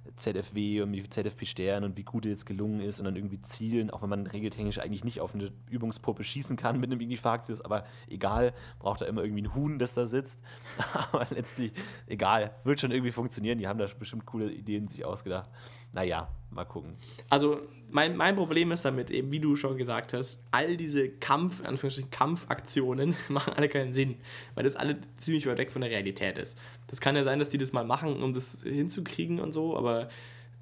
[0.15, 3.89] ZFW und wie viel ZFP-Stern und wie gut jetzt gelungen ist und dann irgendwie zielen,
[3.91, 7.85] auch wenn man regeltechnisch eigentlich nicht auf eine Übungspuppe schießen kann mit einem Ignifaxius, aber
[8.09, 10.39] egal, braucht da immer irgendwie ein Huhn, das da sitzt.
[11.11, 11.71] aber letztlich,
[12.07, 13.57] egal, wird schon irgendwie funktionieren.
[13.57, 15.49] Die haben da bestimmt coole Ideen sich ausgedacht.
[15.93, 16.93] Naja, mal gucken.
[17.29, 21.63] Also, mein, mein Problem ist damit, eben, wie du schon gesagt hast, all diese Kampf,
[21.63, 24.15] Anführungsstrichen Kampfaktionen machen alle keinen Sinn,
[24.55, 26.57] weil das alle ziemlich weit weg von der Realität ist.
[26.87, 29.90] Das kann ja sein, dass die das mal machen, um das hinzukriegen und so, aber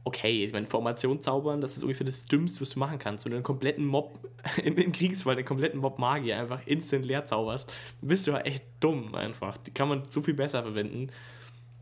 [0.03, 3.25] okay, ich meine, Formation zaubern, das ist ungefähr das Dümmste, was du machen kannst.
[3.25, 4.19] Wenn du einen kompletten Mob
[4.63, 7.71] im, im Kriegsfall, einen kompletten Mob Magier einfach instant leer zauberst,
[8.01, 9.57] bist du halt echt dumm einfach.
[9.57, 11.07] Die kann man so viel besser verwenden.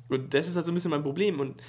[0.09, 1.39] Und das ist halt so ein bisschen mein Problem.
[1.39, 1.61] Und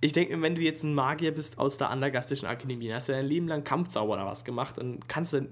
[0.00, 3.26] ich denke, wenn du jetzt ein Magier bist aus der Andergastischen Akademie, hast du dein
[3.26, 5.48] Leben lang Kampfzauber oder was gemacht, dann kannst du,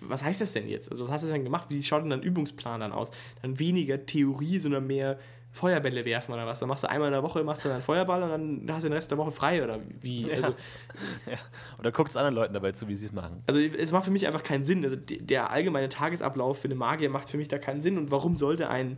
[0.00, 0.90] was heißt das denn jetzt?
[0.90, 1.68] Also was hast du denn gemacht?
[1.70, 3.10] Wie schaut denn dein Übungsplan dann aus?
[3.42, 5.18] Dann weniger Theorie, sondern mehr
[5.52, 6.58] Feuerbälle werfen oder was.
[6.58, 8.88] Dann machst du einmal in der Woche machst du einen Feuerball und dann hast du
[8.88, 10.28] den Rest der Woche frei oder wie.
[10.28, 10.36] Ja.
[10.36, 10.48] Also,
[11.30, 11.38] ja.
[11.78, 13.42] Oder guckst anderen Leuten dabei zu, wie sie es machen.
[13.46, 14.82] Also es macht für mich einfach keinen Sinn.
[14.82, 17.98] Also der allgemeine Tagesablauf für eine Magier macht für mich da keinen Sinn.
[17.98, 18.96] Und warum sollte ein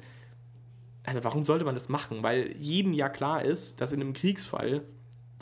[1.05, 2.23] also warum sollte man das machen?
[2.23, 4.83] Weil jedem ja klar ist, dass in einem Kriegsfall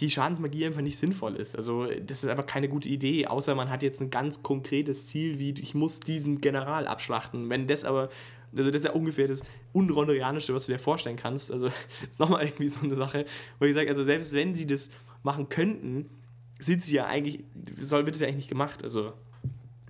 [0.01, 1.55] die Schadensmagie einfach nicht sinnvoll ist.
[1.57, 5.39] Also das ist einfach keine gute Idee, außer man hat jetzt ein ganz konkretes Ziel,
[5.39, 7.49] wie ich muss diesen General abschlachten.
[7.51, 8.09] Wenn das aber,
[8.57, 9.43] also das ist ja ungefähr das
[9.73, 11.51] Unrondorianische, was du dir vorstellen kannst.
[11.51, 11.75] Also das
[12.11, 13.25] ist nochmal irgendwie so eine Sache,
[13.59, 14.91] wo ich sage, also selbst wenn sie das
[15.23, 16.11] machen könnten,
[16.59, 17.45] sind sie ja eigentlich,
[17.79, 18.85] soll wird es ja eigentlich nicht gemacht.
[18.85, 19.13] Also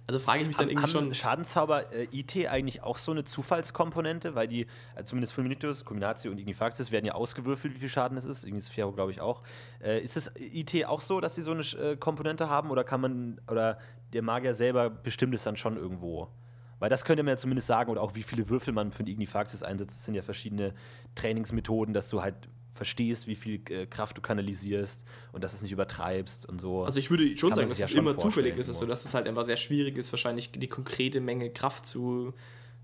[0.07, 1.15] Also frage ich mich dann irgendwie haben schon.
[1.15, 4.35] Schadenzauber äh, IT eigentlich auch so eine Zufallskomponente?
[4.35, 8.25] Weil die, äh, zumindest Fulminitus, Culminatio und Ignifaxis werden ja ausgewürfelt, wie viel Schaden es
[8.25, 8.45] ist.
[8.45, 9.43] Ignisphero glaube ich auch.
[9.83, 13.01] Äh, ist es IT auch so, dass sie so eine äh, Komponente haben oder kann
[13.01, 13.79] man, oder
[14.13, 16.29] der Magier selber bestimmt es dann schon irgendwo?
[16.83, 19.13] Weil das könnte man ja zumindest sagen, oder auch wie viele Würfel man für die
[19.13, 19.99] Ignifaxis einsetzt.
[19.99, 20.75] Das sind ja verschiedene
[21.15, 22.35] Trainingsmethoden, dass du halt
[22.73, 26.83] verstehst, wie viel äh, Kraft du kanalisierst und dass du es nicht übertreibst und so.
[26.83, 28.91] Also ich würde schon sagen, dass es ja schon immer zufällig ist, also irgendwo.
[28.91, 32.35] dass es halt einfach sehr schwierig ist, wahrscheinlich die konkrete Menge Kraft zu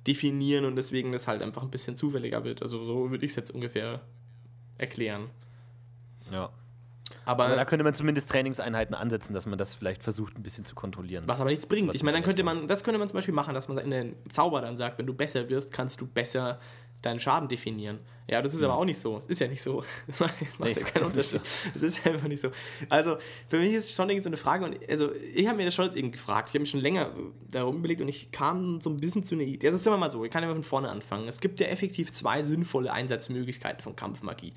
[0.06, 2.62] definieren und deswegen das halt einfach ein bisschen zufälliger wird.
[2.62, 4.02] Also so würde ich es jetzt ungefähr
[4.76, 5.28] erklären.
[6.30, 6.50] ja.
[7.28, 10.64] Aber, Aber da könnte man zumindest Trainingseinheiten ansetzen, dass man das vielleicht versucht, ein bisschen
[10.64, 11.24] zu kontrollieren.
[11.26, 11.94] was aber nichts bringt.
[11.94, 14.16] Ich meine, dann könnte man, das könnte man zum Beispiel machen, dass man in den
[14.30, 16.58] Zauber dann sagt, wenn du besser wirst, kannst du besser
[17.02, 17.98] deinen Schaden definieren.
[18.26, 19.18] Ja, das ist aber auch nicht so.
[19.18, 19.84] Es ist ja nicht so.
[20.06, 21.40] Das macht, das macht Nee, ja keinen das Unterschied.
[21.74, 22.50] Das ist einfach nicht so.
[22.88, 23.18] Also,
[23.48, 25.84] für mich ist schon irgendwie so eine Frage, und also ich habe mir das schon
[25.84, 26.48] jetzt eben gefragt.
[26.48, 27.10] Ich habe mich schon länger
[27.50, 29.66] darum überlegt und ich kam so ein bisschen zu einer Idee.
[29.68, 31.28] Also, es ist immer mal so, ich kann ja mal von vorne anfangen.
[31.28, 34.54] Es gibt ja effektiv zwei sinnvolle Einsatzmöglichkeiten von Kampfmagie.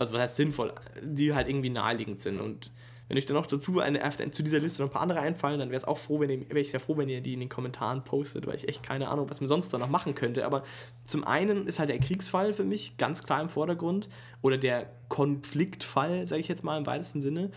[0.00, 0.72] Also, was heißt sinnvoll?
[1.02, 2.40] Die halt irgendwie naheliegend sind.
[2.40, 2.70] Und
[3.08, 5.68] wenn euch dann noch dazu eine, zu dieser Liste noch ein paar andere einfallen, dann
[5.68, 7.50] wäre es auch froh, wenn ihr, wäre ich sehr froh, wenn ihr die in den
[7.50, 10.46] Kommentaren postet, weil ich echt keine Ahnung, was man sonst da noch machen könnte.
[10.46, 10.62] Aber
[11.04, 14.08] zum einen ist halt der Kriegsfall für mich ganz klar im Vordergrund
[14.40, 17.50] oder der Konfliktfall, sage ich jetzt mal im weitesten Sinne,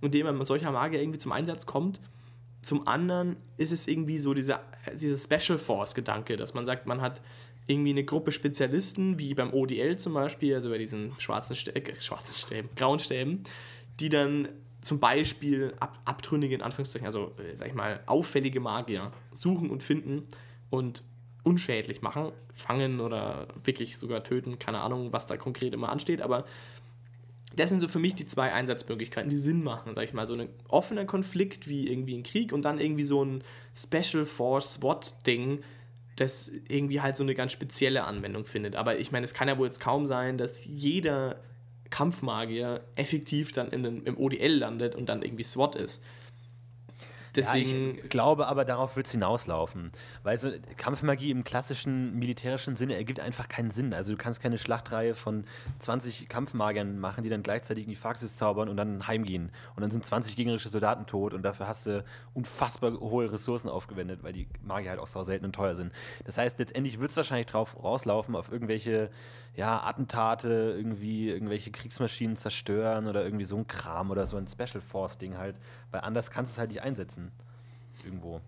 [0.00, 2.00] in dem ein solcher Magier irgendwie zum Einsatz kommt.
[2.62, 4.60] Zum anderen ist es irgendwie so dieser,
[4.94, 7.20] dieser Special Force-Gedanke, dass man sagt, man hat
[7.70, 11.94] irgendwie eine Gruppe Spezialisten, wie beim ODL zum Beispiel, also bei diesen schwarzen, Stä äh,
[12.00, 13.42] schwarzen Stäben, grauen Stäben,
[14.00, 14.48] die dann
[14.80, 19.82] zum Beispiel ab, abtrünnige, in Anführungszeichen, also äh, sag ich mal, auffällige Magier suchen und
[19.82, 20.26] finden
[20.70, 21.02] und
[21.42, 26.44] unschädlich machen, fangen oder wirklich sogar töten, keine Ahnung, was da konkret immer ansteht, aber
[27.56, 30.26] das sind so für mich die zwei Einsatzmöglichkeiten, die Sinn machen, sag ich mal.
[30.26, 33.42] So ein offener Konflikt wie irgendwie ein Krieg und dann irgendwie so ein
[33.74, 35.60] Special Force SWAT-Ding,
[36.20, 38.76] das irgendwie halt so eine ganz spezielle Anwendung findet.
[38.76, 41.36] Aber ich meine, es kann ja wohl jetzt kaum sein, dass jeder
[41.88, 46.02] Kampfmagier effektiv dann in den, im ODL landet und dann irgendwie SWAT ist.
[47.34, 47.94] Deswegen.
[47.94, 49.90] ja, ich glaube aber, darauf wird es hinauslaufen.
[50.22, 53.94] Weil so Kampfmagie im klassischen militärischen Sinne ergibt einfach keinen Sinn.
[53.94, 55.44] Also du kannst keine Schlachtreihe von
[55.78, 59.50] 20 Kampfmagiern machen, die dann gleichzeitig in die Faxis zaubern und dann heimgehen.
[59.76, 62.04] Und dann sind 20 gegnerische Soldaten tot und dafür hast du
[62.34, 65.92] unfassbar hohe Ressourcen aufgewendet, weil die Magier halt auch sau selten und teuer sind.
[66.24, 69.10] Das heißt, letztendlich wird es wahrscheinlich drauf rauslaufen, auf irgendwelche
[69.56, 74.80] ja, Attentate, irgendwie irgendwelche Kriegsmaschinen zerstören oder irgendwie so ein Kram oder so ein Special
[74.80, 75.56] Force-Ding halt.
[75.90, 77.32] Weil anders kannst du es halt nicht einsetzen.
[78.04, 78.40] Irgendwo.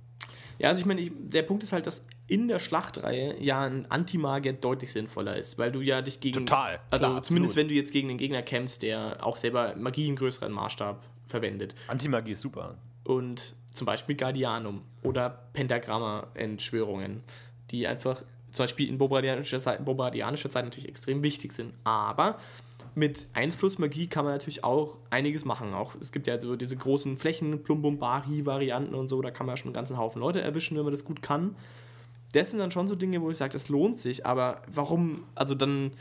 [0.59, 3.90] Ja, also ich meine, ich, der Punkt ist halt, dass in der Schlachtreihe ja ein
[3.90, 6.47] Anti-Magier deutlich sinnvoller ist, weil du ja dich gegen.
[6.47, 7.57] Total, Also klar, zumindest absolut.
[7.57, 11.74] wenn du jetzt gegen den Gegner kämpfst, der auch selber Magie im größeren Maßstab verwendet.
[11.88, 12.76] Antimagie ist super.
[13.05, 17.22] Und zum Beispiel Guardianum oder Pentagramma-Entschwörungen,
[17.70, 21.74] die einfach zum Beispiel in bobardianischer Zeit, bobardianischer Zeit natürlich extrem wichtig sind.
[21.84, 22.38] Aber
[22.95, 25.72] mit Einflussmagie kann man natürlich auch einiges machen.
[25.72, 29.68] Auch es gibt ja so diese großen Flächen, Plumbumbari-Varianten und so, da kann man schon
[29.68, 31.57] einen ganzen Haufen Leute erwischen, wenn man das gut kann.
[32.32, 35.55] Das sind dann schon so Dinge, wo ich sage, das lohnt sich, aber warum, also
[35.55, 35.93] dann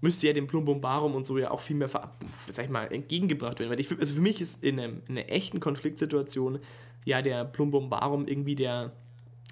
[0.00, 3.70] müsste ja dem Plumbumbarum und so ja auch viel mehr, sag ich mal, entgegengebracht werden.
[3.70, 6.58] Weil ich, also für mich ist in, einem, in einer echten Konfliktsituation
[7.04, 8.92] ja der Plumbumbarum irgendwie der,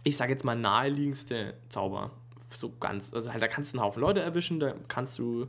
[0.04, 2.10] ich sage jetzt mal, naheliegendste Zauber.
[2.54, 5.48] So ganz, also halt, da kannst du einen Haufen Leute erwischen, da kannst du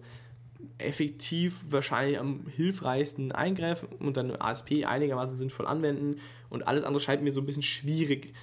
[0.77, 7.23] effektiv wahrscheinlich am hilfreichsten eingreifen und dann ASP einigermaßen sinnvoll anwenden und alles andere scheint
[7.23, 8.33] mir so ein bisschen schwierig.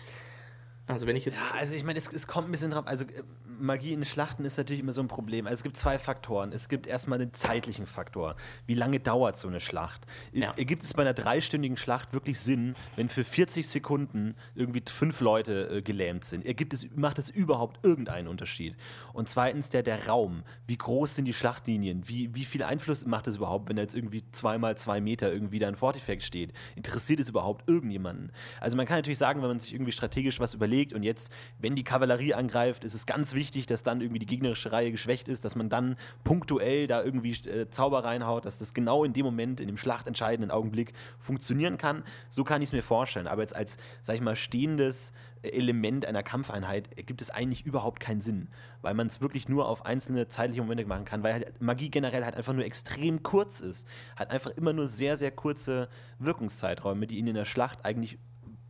[0.87, 1.39] Also wenn ich jetzt...
[1.39, 2.87] Ja, also ich meine, es, es kommt ein bisschen drauf.
[2.87, 3.23] Also äh,
[3.61, 5.47] Magie in Schlachten ist natürlich immer so ein Problem.
[5.47, 6.53] Also es gibt zwei Faktoren.
[6.53, 8.37] Es gibt erstmal den zeitlichen Faktor.
[8.67, 10.07] Wie lange dauert so eine Schlacht?
[10.33, 10.53] Ja.
[10.57, 15.69] Ergibt es bei einer dreistündigen Schlacht wirklich Sinn, wenn für 40 Sekunden irgendwie fünf Leute
[15.69, 16.45] äh, gelähmt sind?
[16.45, 18.77] Ergibt es, macht es überhaupt irgendeinen Unterschied?
[19.13, 20.43] Und zweitens der, der Raum.
[20.67, 22.09] Wie groß sind die Schlachtlinien?
[22.09, 25.59] Wie, wie viel Einfluss macht es überhaupt, wenn da jetzt irgendwie zweimal zwei Meter irgendwie
[25.59, 26.53] da ein Fortifex steht?
[26.77, 28.33] Interessiert es überhaupt irgendjemanden?
[28.61, 31.75] Also man kann natürlich sagen, wenn man sich irgendwie strategisch was überlegt und jetzt, wenn
[31.75, 35.45] die Kavallerie angreift, ist es ganz wichtig, dass dann irgendwie die gegnerische Reihe geschwächt ist,
[35.45, 39.61] dass man dann punktuell da irgendwie äh, Zauber reinhaut, dass das genau in dem Moment,
[39.61, 42.03] in dem schlachtentscheidenden Augenblick funktionieren kann.
[42.29, 43.27] So kann ich es mir vorstellen.
[43.27, 48.21] Aber jetzt als, sag ich mal, stehendes Element einer Kampfeinheit ergibt es eigentlich überhaupt keinen
[48.21, 48.49] Sinn,
[48.83, 52.25] weil man es wirklich nur auf einzelne zeitliche Momente machen kann, weil halt Magie generell
[52.25, 53.87] halt einfach nur extrem kurz ist.
[54.17, 55.89] Hat einfach immer nur sehr, sehr kurze
[56.19, 58.19] Wirkungszeiträume, die ihn in der Schlacht eigentlich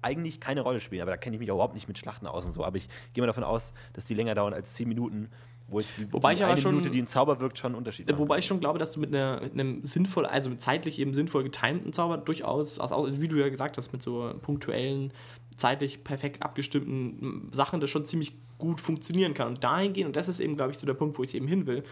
[0.02, 1.02] eigentlich keine Rolle spielen.
[1.02, 2.64] Aber da kenne ich mich überhaupt nicht mit Schlachten aus und so.
[2.64, 5.28] Aber ich gehe mal davon aus, dass die länger dauern als 10 Minuten,
[5.68, 7.68] wo jetzt die, Wobei die ich aber eine schon- Minute, die ein Zauber wirkt, schon
[7.72, 8.22] einen Unterschied Äh, machen.
[8.22, 11.42] Wobei ich schon glaube, dass du mit, einer, mit einem sinnvoll, also zeitlich eben sinnvoll
[11.44, 15.12] getimten Zauber durchaus, also wie du ja gesagt hast, mit so punktuellen,
[15.56, 19.48] zeitlich perfekt abgestimmten Sachen, das schon ziemlich gut funktionieren kann.
[19.48, 21.66] Und dahingehend, und das ist eben, glaube ich, so der Punkt, wo ich eben hin
[21.66, 21.84] will,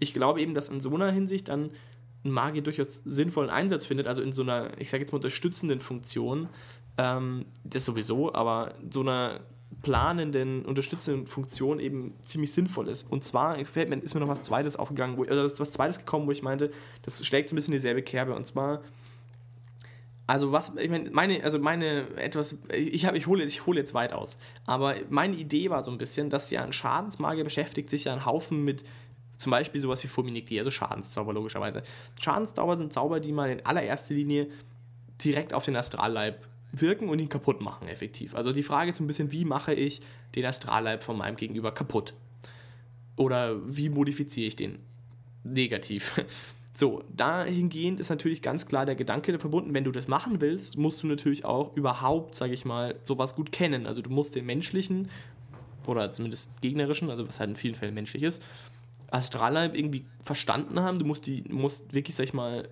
[0.00, 1.70] ich glaube eben, dass in so einer Hinsicht dann
[2.24, 5.80] ein Magier durchaus sinnvollen Einsatz findet, also in so einer, ich sage jetzt mal, unterstützenden
[5.80, 6.48] Funktion,
[6.98, 9.40] ähm, das sowieso, aber so einer
[9.82, 13.10] planenden, unterstützenden Funktion eben ziemlich sinnvoll ist.
[13.10, 16.26] Und zwar fällt mir, ist mir noch was Zweites aufgegangen, wo, also was Zweites gekommen,
[16.26, 16.72] wo ich meinte,
[17.02, 18.34] das schlägt so ein bisschen dieselbe Kerbe.
[18.34, 18.82] Und zwar,
[20.26, 23.94] also was, ich meine, meine, also meine etwas, ich habe, ich hole, ich hole jetzt
[23.94, 24.38] weit aus.
[24.64, 28.24] Aber meine Idee war so ein bisschen, dass ja ein Schadensmagier beschäftigt sich ja ein
[28.24, 28.84] Haufen mit
[29.36, 31.82] zum Beispiel sowas wie Fulminicity, also Schadenszauber logischerweise.
[32.20, 34.48] Schadenszauber sind Zauber, die man in allererster Linie
[35.22, 36.46] direkt auf den Astralleib
[36.80, 38.34] wirken und ihn kaputt machen, effektiv.
[38.34, 40.00] Also die Frage ist so ein bisschen, wie mache ich
[40.34, 42.14] den Astralleib von meinem Gegenüber kaputt?
[43.16, 44.78] Oder wie modifiziere ich den
[45.42, 46.20] negativ?
[46.76, 51.04] So, dahingehend ist natürlich ganz klar der Gedanke verbunden, wenn du das machen willst, musst
[51.04, 53.86] du natürlich auch überhaupt, sage ich mal, sowas gut kennen.
[53.86, 55.08] Also du musst den menschlichen
[55.86, 58.44] oder zumindest gegnerischen, also was halt in vielen Fällen menschlich ist,
[59.08, 60.98] Astralleib irgendwie verstanden haben.
[60.98, 62.68] Du musst die, musst wirklich, sag ich mal,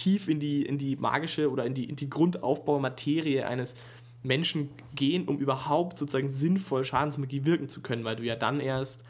[0.00, 3.74] tief in die, in die magische oder in die, in die Grundaufbaumaterie eines
[4.22, 9.04] Menschen gehen, um überhaupt sozusagen sinnvoll Schadensmagie wirken zu können, weil du ja dann erst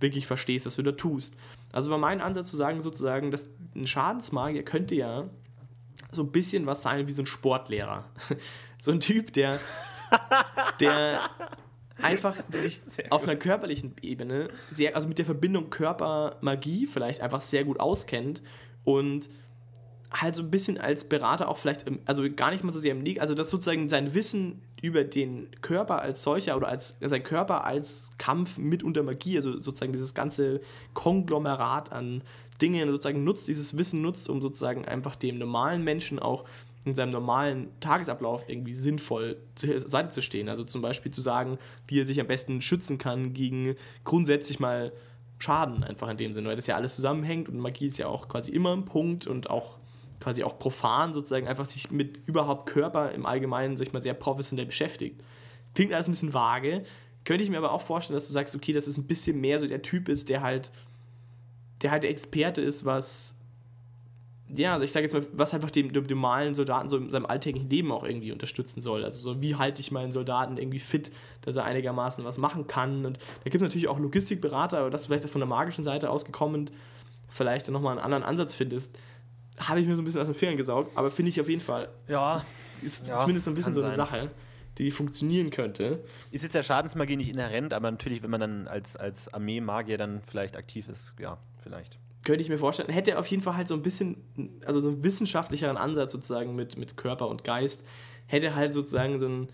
[0.00, 1.36] wirklich verstehst, was du da tust.
[1.72, 5.28] Also war mein Ansatz zu sagen, sozusagen, dass ein Schadensmagier könnte ja
[6.10, 8.04] so ein bisschen was sein wie so ein Sportlehrer.
[8.82, 9.60] So ein Typ, der,
[10.80, 11.20] der
[12.02, 12.80] einfach sich
[13.10, 18.42] auf einer körperlichen Ebene, sehr, also mit der Verbindung Körper-Magie vielleicht einfach sehr gut auskennt
[18.82, 19.28] und
[20.12, 22.92] halt so ein bisschen als Berater auch vielleicht, im, also gar nicht mal so sehr
[22.92, 27.22] im Neg, also dass sozusagen sein Wissen über den Körper als solcher oder als sein
[27.22, 30.60] Körper als Kampf mit unter Magie, also sozusagen dieses ganze
[30.94, 32.22] Konglomerat an
[32.60, 36.44] Dingen sozusagen nutzt, dieses Wissen nutzt, um sozusagen einfach dem normalen Menschen auch
[36.84, 40.48] in seinem normalen Tagesablauf irgendwie sinnvoll zur Seite zu stehen.
[40.48, 44.92] Also zum Beispiel zu sagen, wie er sich am besten schützen kann gegen grundsätzlich mal
[45.38, 48.28] Schaden, einfach in dem Sinne, weil das ja alles zusammenhängt und Magie ist ja auch
[48.28, 49.78] quasi immer ein Punkt und auch
[50.22, 54.66] quasi auch profan sozusagen einfach sich mit überhaupt Körper im Allgemeinen sich mal sehr professionell
[54.66, 55.20] beschäftigt.
[55.74, 56.84] Klingt alles ein bisschen vage.
[57.24, 59.58] Könnte ich mir aber auch vorstellen, dass du sagst, okay, das ist ein bisschen mehr
[59.58, 60.70] so der Typ ist, der halt,
[61.82, 63.38] der halt der Experte ist, was,
[64.48, 67.68] ja, also ich sage jetzt mal, was einfach dem, normalen Soldaten so in seinem alltäglichen
[67.68, 69.04] Leben auch irgendwie unterstützen soll.
[69.04, 71.10] Also so, wie halte ich meinen Soldaten irgendwie fit,
[71.40, 73.06] dass er einigermaßen was machen kann.
[73.06, 76.10] Und da gibt es natürlich auch Logistikberater, aber dass du vielleicht von der magischen Seite
[76.10, 76.70] ausgekommen
[77.32, 78.98] vielleicht dann nochmal einen anderen Ansatz findest,
[79.58, 81.60] habe ich mir so ein bisschen aus den Fingern gesaugt, aber finde ich auf jeden
[81.60, 82.44] Fall, ja,
[82.82, 84.06] ist Ja, zumindest so ein bisschen so eine sein.
[84.06, 84.30] Sache,
[84.78, 86.02] die funktionieren könnte.
[86.30, 90.22] ist jetzt der Schadensmagie nicht inhärent, aber natürlich, wenn man dann als, als Armee-Magier dann
[90.26, 91.98] vielleicht aktiv ist, ja, vielleicht.
[92.24, 92.88] Könnte ich mir vorstellen.
[92.88, 94.16] Hätte auf jeden Fall halt so ein bisschen,
[94.64, 97.84] also so einen wissenschaftlicheren Ansatz sozusagen mit, mit Körper und Geist.
[98.26, 99.48] Hätte halt sozusagen so ein,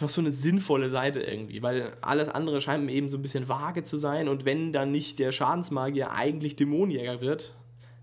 [0.00, 3.48] noch so eine sinnvolle Seite irgendwie, weil alles andere scheint mir eben so ein bisschen
[3.48, 7.54] vage zu sein und wenn dann nicht der Schadensmagier eigentlich Dämonenjäger wird,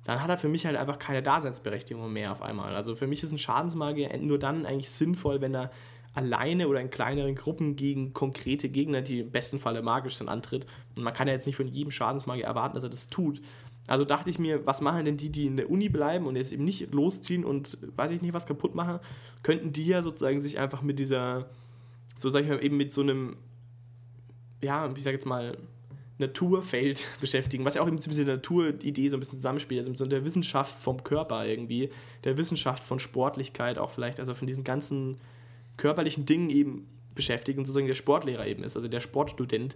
[0.04, 2.76] dann hat er für mich halt einfach keine Daseinsberechtigung mehr auf einmal.
[2.76, 5.72] Also für mich ist ein Schadensmagier nur dann eigentlich sinnvoll, wenn er
[6.14, 10.68] alleine oder in kleineren Gruppen gegen konkrete Gegner, die im besten Falle magisch sind, antritt.
[10.96, 13.42] Und man kann ja jetzt nicht von jedem Schadensmagier erwarten, dass er das tut.
[13.88, 16.54] Also dachte ich mir, was machen denn die, die in der Uni bleiben und jetzt
[16.54, 19.00] eben nicht losziehen und weiß ich nicht, was kaputt machen,
[19.42, 21.50] könnten die ja sozusagen sich einfach mit dieser,
[22.16, 23.36] so sag ich mal, eben mit so einem,
[24.62, 25.58] ja, ich sag jetzt mal,
[26.18, 29.98] Naturfeld beschäftigen, was ja auch eben bisschen der Naturidee so ein bisschen zusammenspielt, also mit
[29.98, 31.90] so der Wissenschaft vom Körper irgendwie,
[32.24, 35.18] der Wissenschaft von Sportlichkeit auch vielleicht, also von diesen ganzen
[35.78, 39.76] körperlichen Dingen eben beschäftigt und sozusagen der Sportlehrer eben ist, also der Sportstudent,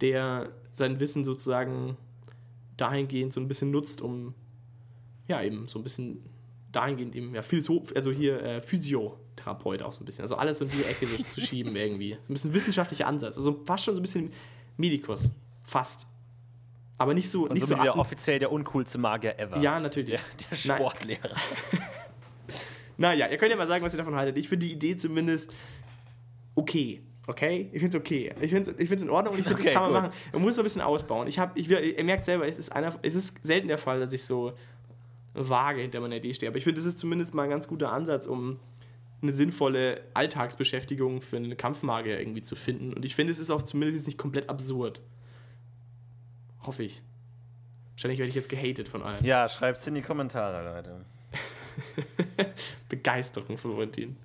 [0.00, 1.96] der sein Wissen sozusagen
[2.76, 4.34] dahingehend so ein bisschen nutzt, um
[5.26, 6.22] ja eben so ein bisschen
[6.72, 10.68] dahingehend eben, ja, Philosoph, also hier äh, Physiotherapeut auch so ein bisschen, also alles in
[10.68, 12.16] die Ecke zu schieben irgendwie.
[12.22, 14.30] So ein bisschen wissenschaftlicher Ansatz, also fast schon so ein bisschen
[14.76, 15.30] Medikus,
[15.68, 16.06] fast.
[16.96, 19.58] Aber nicht so, Und nicht so atem- offiziell der uncoolste Magier ever.
[19.58, 20.18] Ja, natürlich.
[20.50, 20.76] Der Nein.
[20.78, 21.30] Sportlehrer.
[23.00, 24.36] Naja, ihr könnt ja mal sagen, was ihr davon haltet.
[24.36, 25.54] Ich finde die Idee zumindest
[26.56, 27.00] okay.
[27.28, 27.68] Okay?
[27.72, 28.34] Ich finde es okay.
[28.40, 30.10] Ich finde es ich find's in Ordnung und ich finde, Okay, das kann man gut.
[30.10, 30.22] machen.
[30.32, 31.28] Man muss so ein bisschen ausbauen.
[31.28, 34.12] Ich hab, ich, ihr merkt selber, es ist, einer, es ist selten der Fall, dass
[34.12, 34.52] ich so
[35.34, 36.48] vage hinter meiner Idee stehe.
[36.50, 38.58] Aber ich finde, das ist zumindest mal ein ganz guter Ansatz, um
[39.22, 42.92] eine sinnvolle Alltagsbeschäftigung für einen Kampfmagier irgendwie zu finden.
[42.94, 45.00] Und ich finde, es ist auch zumindest jetzt nicht komplett absurd.
[46.68, 47.00] Hoffe ich.
[47.92, 49.24] Wahrscheinlich werde ich jetzt gehatet von allen.
[49.24, 51.06] Ja, schreibt's in die Kommentare, Leute.
[52.90, 54.18] Begeisterung, Florentin.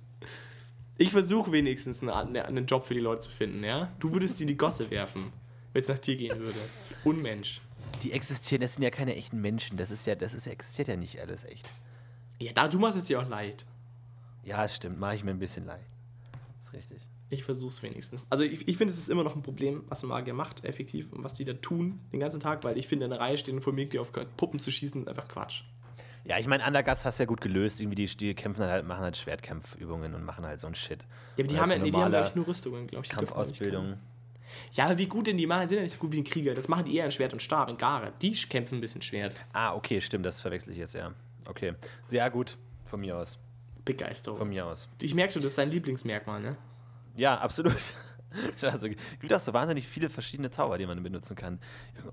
[0.98, 3.90] Ich versuche wenigstens einen, einen Job für die Leute zu finden, ja?
[3.98, 5.32] Du würdest sie in die Gosse werfen,
[5.72, 6.58] wenn es nach dir gehen würde.
[7.02, 7.62] Unmensch.
[8.02, 9.78] Die existieren, das sind ja keine echten Menschen.
[9.78, 11.66] Das ist ja, das ist, existiert ja nicht alles echt.
[12.38, 13.64] Ja, da, du machst es dir auch leicht.
[14.42, 15.86] Ja, stimmt, mache ich mir ein bisschen leid.
[16.60, 17.08] ist richtig.
[17.34, 18.26] Ich versuch's wenigstens.
[18.30, 21.12] Also ich, ich finde, es ist immer noch ein Problem, was ein Magier macht, effektiv,
[21.12, 23.60] und was die da tun den ganzen Tag, weil ich finde, in der Reihe stehen
[23.60, 25.62] vor mir, die auf Puppen zu schießen, einfach Quatsch.
[26.24, 27.80] Ja, ich meine, Andergast hast du ja gut gelöst.
[27.80, 31.00] Irgendwie die, die kämpfen halt, machen halt Schwertkämpfübungen und machen halt so ein Shit.
[31.36, 33.04] Ja, aber die haben ja halt so nee, die haben, glaube ich, nur Rüstungen, glaube
[33.04, 33.10] ich.
[33.10, 33.98] Kampfausbildung.
[34.72, 36.54] Ja, aber wie gut denn die machen, sind ja nicht so gut wie ein Krieger.
[36.54, 38.12] Das machen die eher in Schwert und Stab, in Gare.
[38.22, 39.34] Die kämpfen ein bisschen Schwert.
[39.52, 41.10] Ah, okay, stimmt, das verwechsel ich jetzt, ja.
[41.46, 41.74] Okay.
[42.10, 42.56] Ja, gut,
[42.86, 43.38] von mir aus.
[43.84, 44.38] Begeisterung.
[44.38, 44.88] Von mir aus.
[45.02, 46.56] Ich merke schon, das ist dein Lieblingsmerkmal, ne?
[47.16, 47.76] Ja, absolut.
[48.62, 51.60] Also, gibt auch so wahnsinnig viele verschiedene Zauber, die man benutzen kann.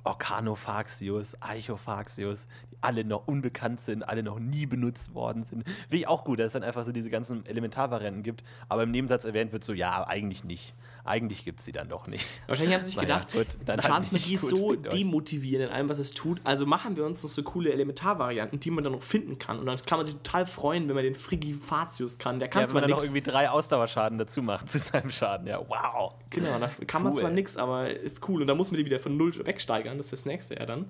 [0.03, 5.67] Orcanophaxius, Eichophaxius, die alle noch unbekannt sind, alle noch nie benutzt worden sind.
[5.67, 8.91] Finde ich auch gut, dass es dann einfach so diese ganzen Elementarvarianten gibt, aber im
[8.91, 10.75] Nebensatz erwähnt wird so, ja, eigentlich nicht.
[11.03, 12.27] Eigentlich gibt es sie dann doch nicht.
[12.47, 14.43] Wahrscheinlich haben sie sich Naja, gedacht, gut, dann Schadensmagie nicht.
[14.43, 16.39] ist so demotivierend in allem, was es tut.
[16.43, 19.57] Also machen wir uns noch so coole Elementarvarianten, die man dann noch finden kann.
[19.59, 22.39] Und dann kann man sich total freuen, wenn man den Frigifatius kann.
[22.39, 25.09] Der kann Ja, wenn zwar man dann noch irgendwie drei Ausdauerschaden dazu macht zu seinem
[25.11, 25.47] Schaden.
[25.47, 26.13] Ja, wow.
[26.29, 27.19] Genau, da kann man Cool.
[27.19, 28.41] zwar nichts, aber ist cool.
[28.41, 29.97] Und dann muss man die wieder von null wegsteigern.
[29.97, 30.85] Das ist das nächste ja dann.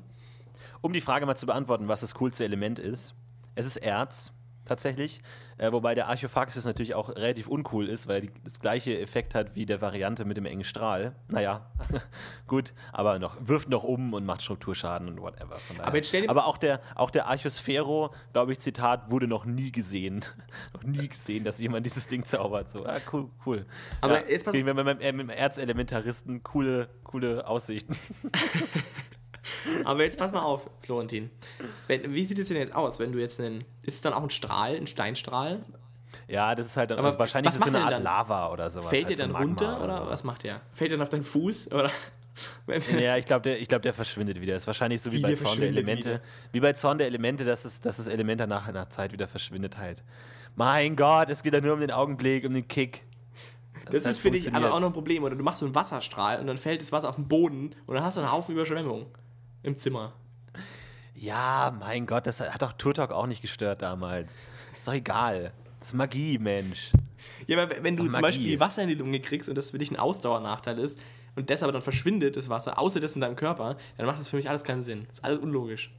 [0.82, 3.14] Um die Frage mal zu beantworten, was das coolste Element ist.
[3.55, 4.34] Es ist Erz,
[4.72, 5.22] tatsächlich.
[5.58, 9.54] Äh, wobei der Archophaxis natürlich auch relativ uncool ist, weil die, das gleiche Effekt hat
[9.56, 11.14] wie der Variante mit dem engen Strahl.
[11.28, 11.70] Naja,
[12.48, 15.58] gut, aber noch, wirft noch um und macht Strukturschaden und whatever.
[15.80, 19.46] Aber jetzt stell dir- aber auch der, auch der Archosphero, glaube ich, Zitat, wurde noch
[19.46, 20.24] nie gesehen.
[20.74, 22.72] noch nie gesehen, dass jemand dieses Ding zaubert.
[22.72, 23.66] So, ah, cool, cool.
[24.00, 27.96] Aber ja, jetzt pass- gehen wir mit, dem- äh, mit dem Erzelementaristen coole, coole Aussichten.
[29.86, 31.30] Aber jetzt pass mal auf, Florentin.
[31.88, 33.64] Wenn, wie sieht es denn jetzt aus, wenn du jetzt einen.
[33.84, 35.62] Ist es dann auch ein Strahl, ein Steinstrahl?
[36.28, 38.04] Ja, das ist halt also wahrscheinlich ist es so eine Art dann?
[38.04, 38.89] Lava oder sowas.
[38.89, 40.12] Fällt halt der so dann runter oder so.
[40.12, 40.62] was macht der?
[40.74, 41.72] Fällt der dann auf deinen Fuß?
[41.72, 41.92] Oder.
[42.98, 44.56] Ja, ich glaube, der, ich glaub, der verschwindet wieder.
[44.56, 46.10] Ist wahrscheinlich so wie, Wie, bei Zorn der Elemente.
[46.10, 46.22] wieder?
[46.54, 49.78] Wie bei Zorn der Elemente, dass, es, dass das Element danach nach Zeit wieder verschwindet
[49.78, 50.02] halt.
[50.56, 53.04] Mein Gott, es geht ja nur um den Augenblick, um den Kick.
[53.86, 55.24] Das, halt ist für dich aber auch noch ein Problem.
[55.24, 57.96] Oder du machst so einen Wasserstrahl und dann fällt das Wasser auf den Boden und
[57.96, 59.08] dann hast du einen Haufen Überschwemmung
[59.64, 60.14] im Zimmer.
[61.16, 64.39] Ja, mein Gott, das hat doch Turtok auch nicht gestört damals.
[64.78, 65.51] Ist doch egal.
[65.80, 66.91] Das ist Magie, Mensch.
[67.47, 68.22] Ja, aber wenn du zum Magie.
[68.22, 70.99] Beispiel Wasser in die Lunge kriegst und das für dich ein Ausdauernachteil ist
[71.36, 74.30] und das aber dann verschwindet, das Wasser, außer das in deinem Körper, dann macht das
[74.30, 75.05] für mich alles keinen Sinn.
[75.09, 75.93] Das ist alles unlogisch.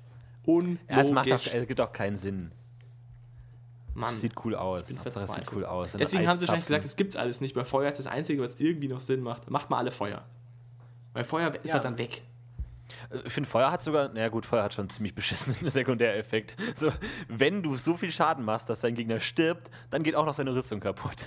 [0.45, 0.79] Unlogisch.
[0.89, 2.51] Ja, es, macht doch, es gibt auch keinen Sinn.
[3.95, 4.15] Mann.
[4.15, 4.91] Sieht cool aus.
[4.91, 5.89] es sieht cool aus.
[5.93, 8.57] Deswegen haben sie wahrscheinlich gesagt, es gibt alles nicht, weil Feuer ist das Einzige, was
[8.59, 9.51] irgendwie noch Sinn macht.
[9.51, 10.25] Macht mal alle Feuer.
[11.13, 11.75] Weil Feuer ist Ja.
[11.75, 12.23] halt dann weg.
[13.25, 16.57] Ich finde, Feuer hat sogar, naja gut, Feuer hat schon einen ziemlich beschissenen Sekundäreffekt.
[16.77, 16.93] So,
[17.29, 20.55] wenn du so viel Schaden machst, dass dein Gegner stirbt, dann geht auch noch seine
[20.55, 21.17] Rüstung kaputt.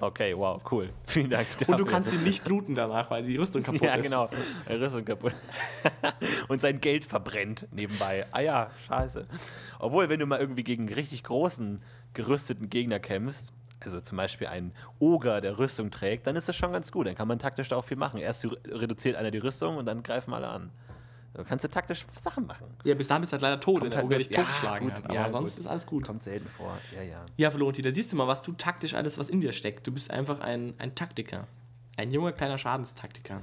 [0.00, 0.90] Okay, wow, cool.
[1.06, 1.74] Vielen Dank dafür.
[1.74, 4.04] Und du kannst ihn nicht looten danach, weil die Rüstung kaputt Ja, ist.
[4.04, 4.30] genau.
[4.64, 5.32] Seine Rüstung kaputt.
[6.46, 8.24] Und sein Geld verbrennt nebenbei.
[8.30, 9.26] Ah ja, scheiße.
[9.80, 11.82] Obwohl, wenn du mal irgendwie gegen einen richtig großen,
[12.14, 16.72] gerüsteten Gegner kämpfst, also zum Beispiel einen Oger, der Rüstung trägt, dann ist das schon
[16.72, 17.06] ganz gut.
[17.08, 18.20] Dann kann man taktisch da auch viel machen.
[18.20, 20.70] Erst reduziert einer die Rüstung und dann greifen alle an.
[21.38, 22.66] Da kannst du taktisch Sachen machen.
[22.82, 24.88] Ja, bis dahin bist du halt leider tot, wenn Kommt der halt dich ja, totgeschlagen
[24.88, 25.04] gut, hat.
[25.04, 25.60] Aber ja, sonst gut.
[25.60, 26.04] ist alles gut.
[26.04, 26.76] Kommt selten vor.
[26.92, 27.24] Ja, ja.
[27.36, 29.86] Ja, Florenti, da siehst du mal, was du taktisch alles, was in dir steckt.
[29.86, 31.46] Du bist einfach ein, ein Taktiker.
[31.96, 33.40] Ein junger, kleiner Schadenstaktiker.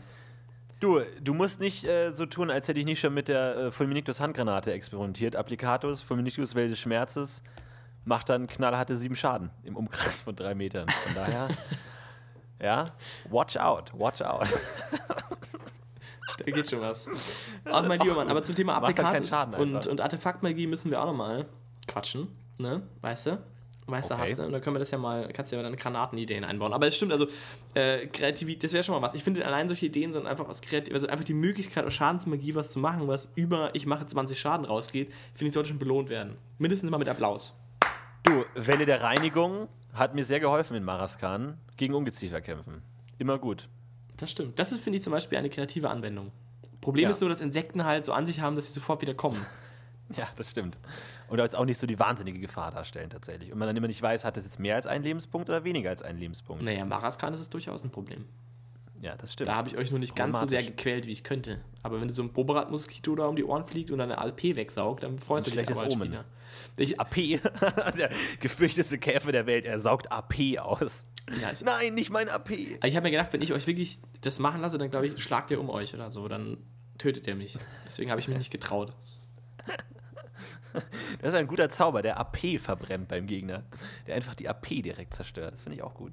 [0.82, 3.72] Du, du musst nicht äh, so tun, als hätte ich nicht schon mit der äh,
[3.72, 5.38] Fulminictus Handgranate experimentiert.
[5.38, 7.44] Applicatus, Fulminictus Welt des Schmerzes,
[8.04, 10.90] macht dann knallharte sieben Schaden im Umkreis von drei Metern.
[10.90, 11.48] Von daher,
[12.62, 12.92] ja,
[13.30, 14.50] watch out, watch out.
[16.46, 17.08] Da geht schon was.
[17.66, 18.82] Ach, mein lieber Mann, aber zum Thema
[19.24, 21.46] Schaden und, und Artefaktmagie müssen wir auch nochmal
[21.88, 22.28] quatschen.
[22.58, 22.84] Ne?
[23.02, 23.44] Weißt du?
[23.88, 24.24] Weißt du, Okay.
[24.32, 24.46] hast du?
[24.46, 26.74] Und dann können wir das ja mal, kannst du ja deine Granatenideen einbauen.
[26.74, 27.28] Aber es stimmt, also
[27.76, 29.14] äh, Kreativität, das wäre schon mal was.
[29.14, 32.56] Ich finde, allein solche Ideen sind einfach aus Kreativ also einfach die Möglichkeit aus Schadensmagie
[32.56, 36.10] was zu machen, was über ich mache 20 Schaden rausgeht, finde ich, sollte schon belohnt
[36.10, 36.36] werden.
[36.58, 37.60] Mindestens mal mit Applaus.
[38.24, 42.82] Du, Welle der Reinigung hat mir sehr geholfen in Maraskan gegen Ungeziefer kämpfen.
[43.20, 43.70] Immer gut.
[44.18, 44.58] Das stimmt.
[44.60, 46.32] Das ist, finde ich, zum Beispiel eine kreative Anwendung.
[46.82, 47.10] Problem Ja.
[47.10, 49.46] ist nur, dass Insekten halt so an sich haben, dass sie sofort wieder kommen.
[50.16, 50.78] Ja, das stimmt.
[51.30, 53.52] Und jetzt auch nicht so die wahnsinnige Gefahr darstellen tatsächlich.
[53.52, 55.90] Und man dann immer nicht weiß, hat das jetzt mehr als einen Lebenspunkt oder weniger
[55.90, 56.64] als einen Lebenspunkt.
[56.64, 58.26] Naja, Maraskan ist es durchaus ein Problem.
[59.02, 59.48] Ja, das stimmt.
[59.48, 61.60] Da habe ich euch nur nicht ganz so sehr gequält, wie ich könnte.
[61.82, 65.02] Aber wenn du so ein Boberat-Moskito da um die Ohren fliegt und deine ALP wegsaugt,
[65.02, 66.08] dann freust du dich aber als Omen.
[66.08, 66.26] Spieler.
[66.78, 67.16] Ich, AP,
[67.98, 71.08] der gefürchteste Käfer der Welt, er saugt AP aus.
[71.42, 72.52] Ja, es, Nein, nicht mein AP.
[72.52, 75.52] ich habe mir gedacht, wenn ich euch wirklich das machen lasse, dann glaube ich, schlagt
[75.52, 76.28] ihr um euch oder so.
[76.28, 76.58] Dann
[76.98, 77.58] tötet ihr mich.
[77.86, 78.94] Deswegen habe ich mich nicht getraut.
[81.22, 83.64] Das ist ein guter Zauber, der AP verbrennt beim Gegner.
[84.08, 85.54] Der einfach die AP direkt zerstört.
[85.54, 86.12] Das finde ich auch gut.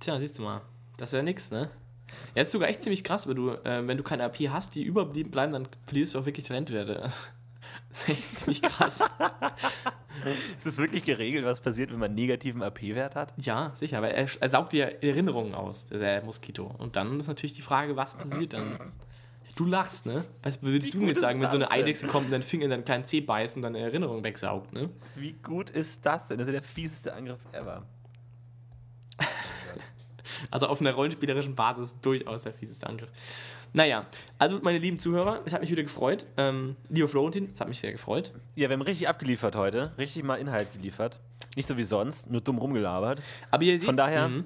[0.00, 0.62] Tja, siehst du mal.
[0.96, 1.68] Das wäre nix, ne?
[2.34, 4.82] Ja, ist sogar echt ziemlich krass, weil du, äh, wenn du keine AP hast, die
[4.82, 7.10] überblieben bleiben, dann verlierst du auch wirklich Talentwerte.
[7.90, 9.02] Das ist echt ziemlich krass.
[10.56, 13.32] Ist es wirklich geregelt, was passiert, wenn man einen negativen AP-Wert hat?
[13.38, 16.74] ja, sicher, weil er, er saugt dir Erinnerungen aus, der Moskito.
[16.78, 18.78] Und dann ist natürlich die Frage, was passiert dann?
[19.56, 20.24] Du lachst, ne?
[20.42, 21.72] Was würdest Wie du jetzt sagen, wenn so eine das?
[21.72, 24.90] Eidechse kommt und deinen Finger in deinen kleinen Zeh beißt und deine Erinnerung wegsaugt, ne?
[25.16, 26.38] Wie gut ist das denn?
[26.38, 27.84] Das ist ja der fieseste Angriff ever.
[30.50, 33.08] Also auf einer rollenspielerischen Basis durchaus der fieseste Angriff.
[33.72, 34.06] Naja,
[34.38, 36.26] also meine lieben Zuhörer, es hat mich wieder gefreut.
[36.36, 38.32] Ähm, lieber Florentin, es hat mich sehr gefreut.
[38.56, 39.92] Ja, wir haben richtig abgeliefert heute.
[39.96, 41.20] Richtig mal Inhalt geliefert.
[41.56, 43.20] Nicht so wie sonst, nur dumm rumgelabert.
[43.50, 44.44] Aber ihr seht, Von daher, Mhm.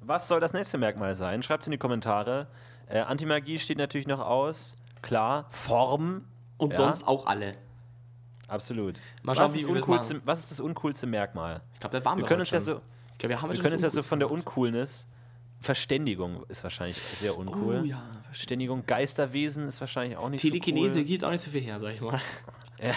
[0.00, 1.42] was soll das nächste Merkmal sein?
[1.42, 2.48] Schreibt es in die Kommentare.
[2.88, 4.76] Äh, Antimagie steht natürlich noch aus.
[5.02, 5.46] Klar.
[5.48, 6.24] Form.
[6.58, 7.52] und ja, sonst auch alle.
[8.48, 9.00] Absolut.
[9.22, 11.60] Mal schauen, was, ist uncoolste, was ist das uncoolste Merkmal?
[11.74, 12.80] Ich glaube, da waren wir, Wir können uns ja so,
[13.18, 15.06] glaub, wir wir können uns ja so von der Uncoolness.
[15.66, 17.80] Verständigung ist wahrscheinlich sehr uncool.
[17.82, 21.04] Oh ja, Verständigung, Geisterwesen ist wahrscheinlich auch nicht Telekinese so cool.
[21.04, 22.20] gibt auch nicht so viel her, sag ich mal.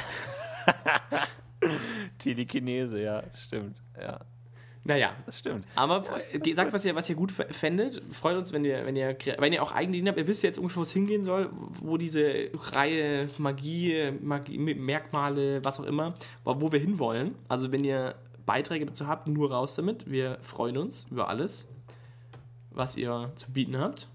[2.19, 3.77] Telekinese, ja, stimmt.
[3.99, 4.19] Ja,
[4.83, 5.65] Naja, das stimmt.
[5.75, 8.01] aber äh, sagt, was ihr, was ihr gut fändet.
[8.11, 10.17] Freut uns, wenn ihr, wenn ihr, wenn ihr auch eigene Ideen habt.
[10.19, 11.49] Ihr wisst ja jetzt ungefähr, wo es hingehen soll,
[11.81, 16.13] wo diese Reihe Magie, Magie, Merkmale, was auch immer,
[16.43, 17.35] wo wir hinwollen.
[17.47, 18.15] Also, wenn ihr
[18.45, 20.09] Beiträge dazu habt, nur raus damit.
[20.09, 21.67] Wir freuen uns über alles,
[22.71, 24.07] was ihr zu bieten habt.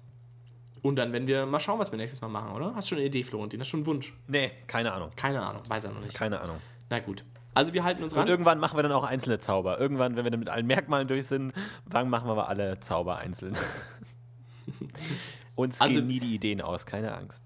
[0.83, 2.75] Und dann, wenn wir mal schauen, was wir nächstes Mal machen, oder?
[2.75, 3.59] Hast du schon eine Idee, Florentin?
[3.61, 4.15] Hast du schon einen Wunsch?
[4.29, 5.11] Nee, keine Ahnung.
[5.17, 6.15] Keine Ahnung, weiß er noch nicht.
[6.15, 6.59] Keine Ahnung.
[6.91, 7.25] Na gut.
[7.55, 8.29] Also, wir halten uns Und ran.
[8.29, 9.79] irgendwann machen wir dann auch einzelne Zauber.
[9.79, 11.53] Irgendwann, wenn wir dann mit allen Merkmalen durch sind,
[11.89, 13.57] dann machen wir aber alle Zauber einzeln.
[15.55, 17.43] Uns Also- gehen nie die Ideen aus, keine Angst.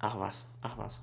[0.00, 1.02] Ach was, ach was.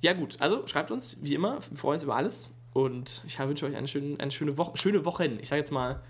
[0.00, 3.66] Ja gut, also schreibt uns, wie immer, wir freuen uns über alles und ich wünsche
[3.66, 5.38] euch eine schöne, eine schöne Woche, schöne Wochen.
[5.40, 6.02] Ich sage jetzt mal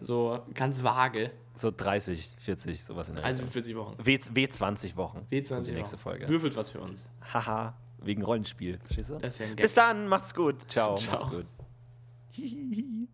[0.00, 3.52] so ganz vage, So 30, 40, sowas in der also Richtung.
[3.52, 3.96] 40 Wochen.
[4.00, 5.26] W, W20 Wochen.
[5.30, 6.02] W20 Die nächste Wochen.
[6.02, 6.28] Folge.
[6.28, 7.08] Würfelt was für uns.
[7.34, 8.78] Haha, wegen Rollenspiel.
[8.84, 9.18] Verstehst du?
[9.18, 9.64] Das ist ja ein Gag.
[9.64, 10.70] Bis dann, macht's gut.
[10.70, 11.14] Ciao, Ciao.
[11.16, 11.46] macht's gut.
[12.30, 13.08] Hihihi.